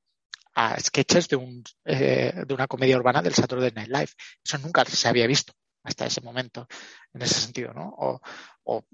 [0.53, 4.09] a sketches de, un, eh, de una comedia urbana del Saturday Night Live.
[4.43, 5.53] Eso nunca se había visto
[5.83, 6.67] hasta ese momento,
[7.11, 7.91] en ese sentido, ¿no?
[7.97, 8.21] O,
[8.63, 8.85] o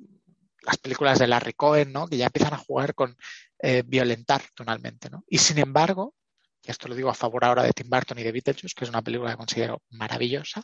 [0.62, 2.07] las películas de Larry Cohen, ¿no?
[2.07, 3.18] Que ya empiezan a jugar con
[3.59, 5.26] eh, violentar tonalmente, ¿no?
[5.28, 6.16] Y sin embargo,
[6.64, 8.89] y esto lo digo a favor ahora de Tim Burton y de Beetlejuice, que es
[8.89, 10.64] una película que considero maravillosa,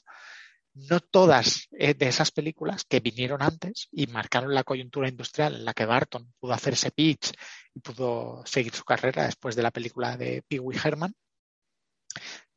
[0.74, 5.66] no todas eh, de esas películas que vinieron antes y marcaron la coyuntura industrial en
[5.66, 7.32] la que Barton pudo hacer ese pitch
[7.74, 11.16] y pudo seguir su carrera después de la película de Pee Wee Herman,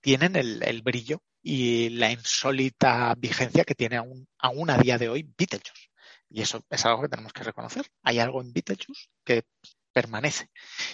[0.00, 5.08] tienen el, el, brillo y la insólita vigencia que tiene aún, aún a día de
[5.08, 5.90] hoy Beetlejuice.
[6.28, 7.86] Y eso es algo que tenemos que reconocer.
[8.02, 9.44] Hay algo en Beetlejuice que
[9.92, 10.48] permanece.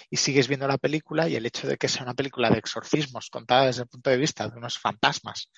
[0.09, 3.29] Y sigues viendo la película y el hecho de que sea una película de exorcismos
[3.29, 5.49] contada desde el punto de vista de unos fantasmas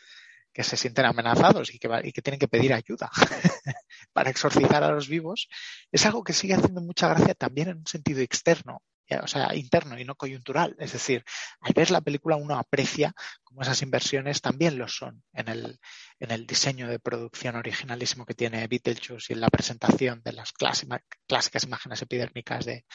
[0.53, 3.09] que se sienten amenazados y que, tienen que pedir ayuda
[4.13, 5.47] para exorcizar a los vivos,
[5.91, 8.81] es algo que sigue haciendo mucha gracia también en un sentido externo,
[9.23, 10.75] o sea, interno y no coyuntural.
[10.79, 11.23] Es decir,
[11.61, 13.13] al ver la película uno aprecia
[13.43, 15.79] cómo esas inversiones también lo son en el,
[16.19, 20.51] en el diseño de producción originalísimo que tiene Beetlejuice y en la presentación de las
[20.51, 22.85] clásicas imágenes epidérmicas de,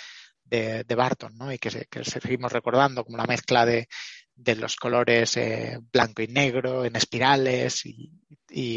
[0.45, 1.53] de, Barton, ¿no?
[1.53, 3.89] Y que, que, seguimos recordando como la mezcla de,
[4.37, 8.11] de los colores eh, blanco y negro en espirales y,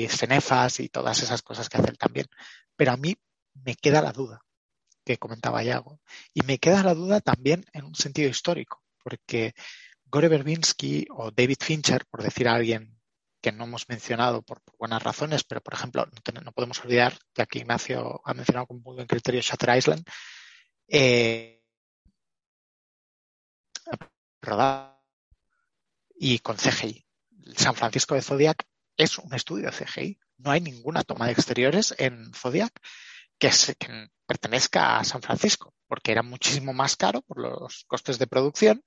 [0.09, 2.25] cenefas y todas esas cosas que hacen también.
[2.75, 3.15] Pero a mí
[3.53, 4.43] me queda la duda
[5.05, 5.99] que comentaba Yago.
[6.33, 9.53] Y me queda la duda también en un sentido histórico, porque
[10.05, 12.99] Gore Verbinski o David Fincher, por decir a alguien
[13.39, 17.43] que no hemos mencionado por, buenas razones, pero por ejemplo, no, no, podemos olvidar que
[17.43, 20.03] aquí Ignacio ha mencionado con muy buen criterio Shutter Island,
[20.87, 21.56] eh,
[24.47, 24.99] rodado
[26.15, 27.05] y con CGI.
[27.55, 28.67] San Francisco de Zodiac
[28.97, 30.19] es un estudio de CGI.
[30.37, 32.73] No hay ninguna toma de exteriores en Zodiac
[33.37, 33.75] que, se,
[34.25, 38.83] pertenezca a San Francisco, porque era muchísimo más caro por los costes de producción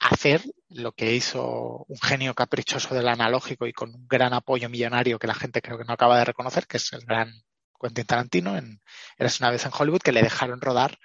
[0.00, 5.18] hacer lo que hizo un genio caprichoso del analógico y con un gran apoyo millonario
[5.18, 7.32] que la gente creo que no acaba de reconocer, que es el gran
[7.80, 8.80] Quentin Tarantino en
[9.18, 10.98] Eres una vez en Hollywood, que le dejaron rodar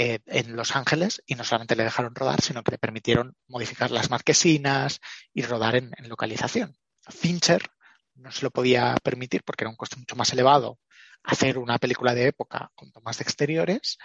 [0.00, 3.90] eh, en Los Ángeles y no solamente le dejaron rodar, sino que le permitieron modificar
[3.90, 5.00] las marquesinas
[5.34, 6.76] y rodar en, en localización.
[7.08, 7.62] Fincher
[8.14, 10.78] no se lo podía permitir porque era un coste mucho más elevado
[11.24, 13.98] hacer una película de época con tomas de exteriores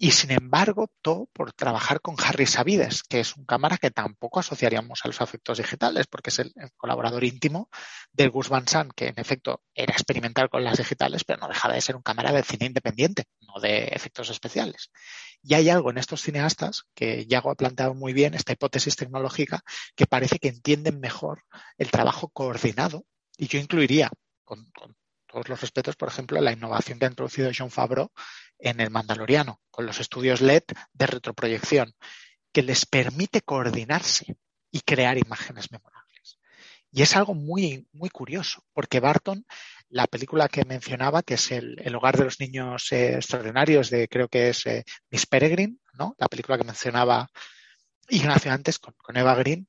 [0.00, 4.38] y sin embargo optó por trabajar con Harry Savides, que es un cámara que tampoco
[4.38, 7.68] asociaríamos a los efectos digitales, porque es el, colaborador íntimo
[8.12, 11.74] del Gus Van Sant, que en efecto era experimental con las digitales, pero no dejaba
[11.74, 14.92] de ser un cámara de cine independiente, no de efectos especiales.
[15.42, 19.62] Y hay algo en estos cineastas que Yago ha planteado muy bien, esta hipótesis tecnológica,
[19.96, 21.42] que parece que entienden mejor
[21.76, 23.04] el trabajo coordinado,
[23.36, 24.10] y yo incluiría,
[24.44, 24.96] con, con
[25.26, 28.10] todos los respetos, por ejemplo, la innovación que ha introducido John Favreau
[28.58, 31.94] en el Mandaloriano, con los estudios LED de retroproyección,
[32.52, 34.36] que les permite coordinarse
[34.70, 36.38] y crear imágenes memorables.
[36.90, 39.44] Y es algo muy, muy curioso, porque Barton,
[39.88, 44.28] la película que mencionaba, que es el, hogar de los niños eh, extraordinarios de, creo
[44.28, 46.14] que es eh, Miss Peregrine, ¿no?
[46.18, 47.28] La película que mencionaba
[48.08, 49.68] Ignacio antes con, con Eva Green,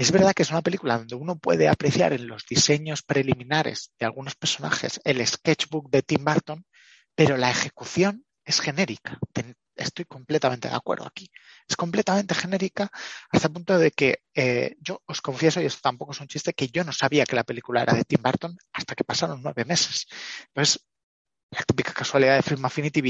[0.00, 4.06] es verdad que es una película donde uno puede apreciar en los diseños preliminares de
[4.06, 6.64] algunos personajes el sketchbook de Tim Burton,
[7.20, 9.18] pero la ejecución es genérica.
[9.76, 11.30] estoy completamente de acuerdo aquí.
[11.68, 12.90] Es completamente genérica
[13.30, 16.54] hasta el punto de que eh, yo os confieso, y esto tampoco es un chiste,
[16.54, 19.66] que yo no sabía que la película era de Tim Burton hasta que pasaron nueve
[19.66, 20.06] meses.
[20.46, 20.86] Entonces,
[21.50, 23.02] la típica casualidad de Film Affinity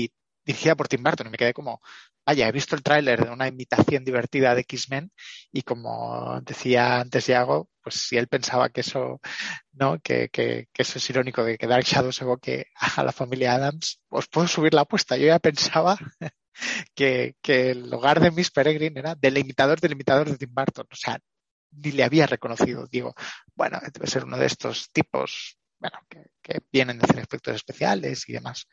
[0.44, 1.80] dirigida por Tim Burton y me quedé como,
[2.24, 5.12] vaya, he visto el tráiler de una imitación divertida de X-Men
[5.52, 9.20] y como decía antes Iago, pues si él pensaba que eso,
[9.72, 9.98] ¿no?
[10.00, 12.66] Que, que, que eso es irónico de que Dark Shadow se evoque
[12.96, 15.16] a la familia Adams, os puedo subir la apuesta.
[15.16, 15.98] Yo ya pensaba
[16.94, 20.86] que, que el hogar de Miss Peregrine era del imitador del imitador de Tim Burton.
[20.90, 21.18] O sea,
[21.72, 22.86] ni le había reconocido.
[22.86, 23.14] Digo,
[23.54, 28.28] bueno, debe ser uno de estos tipos, bueno, que, que vienen de hacer efectos especiales
[28.28, 28.66] y demás.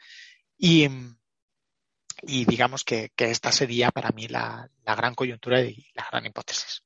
[0.57, 0.89] Y,
[2.23, 6.25] y digamos que, que, esta sería para mí la, la, gran coyuntura y la gran
[6.25, 6.83] hipótesis.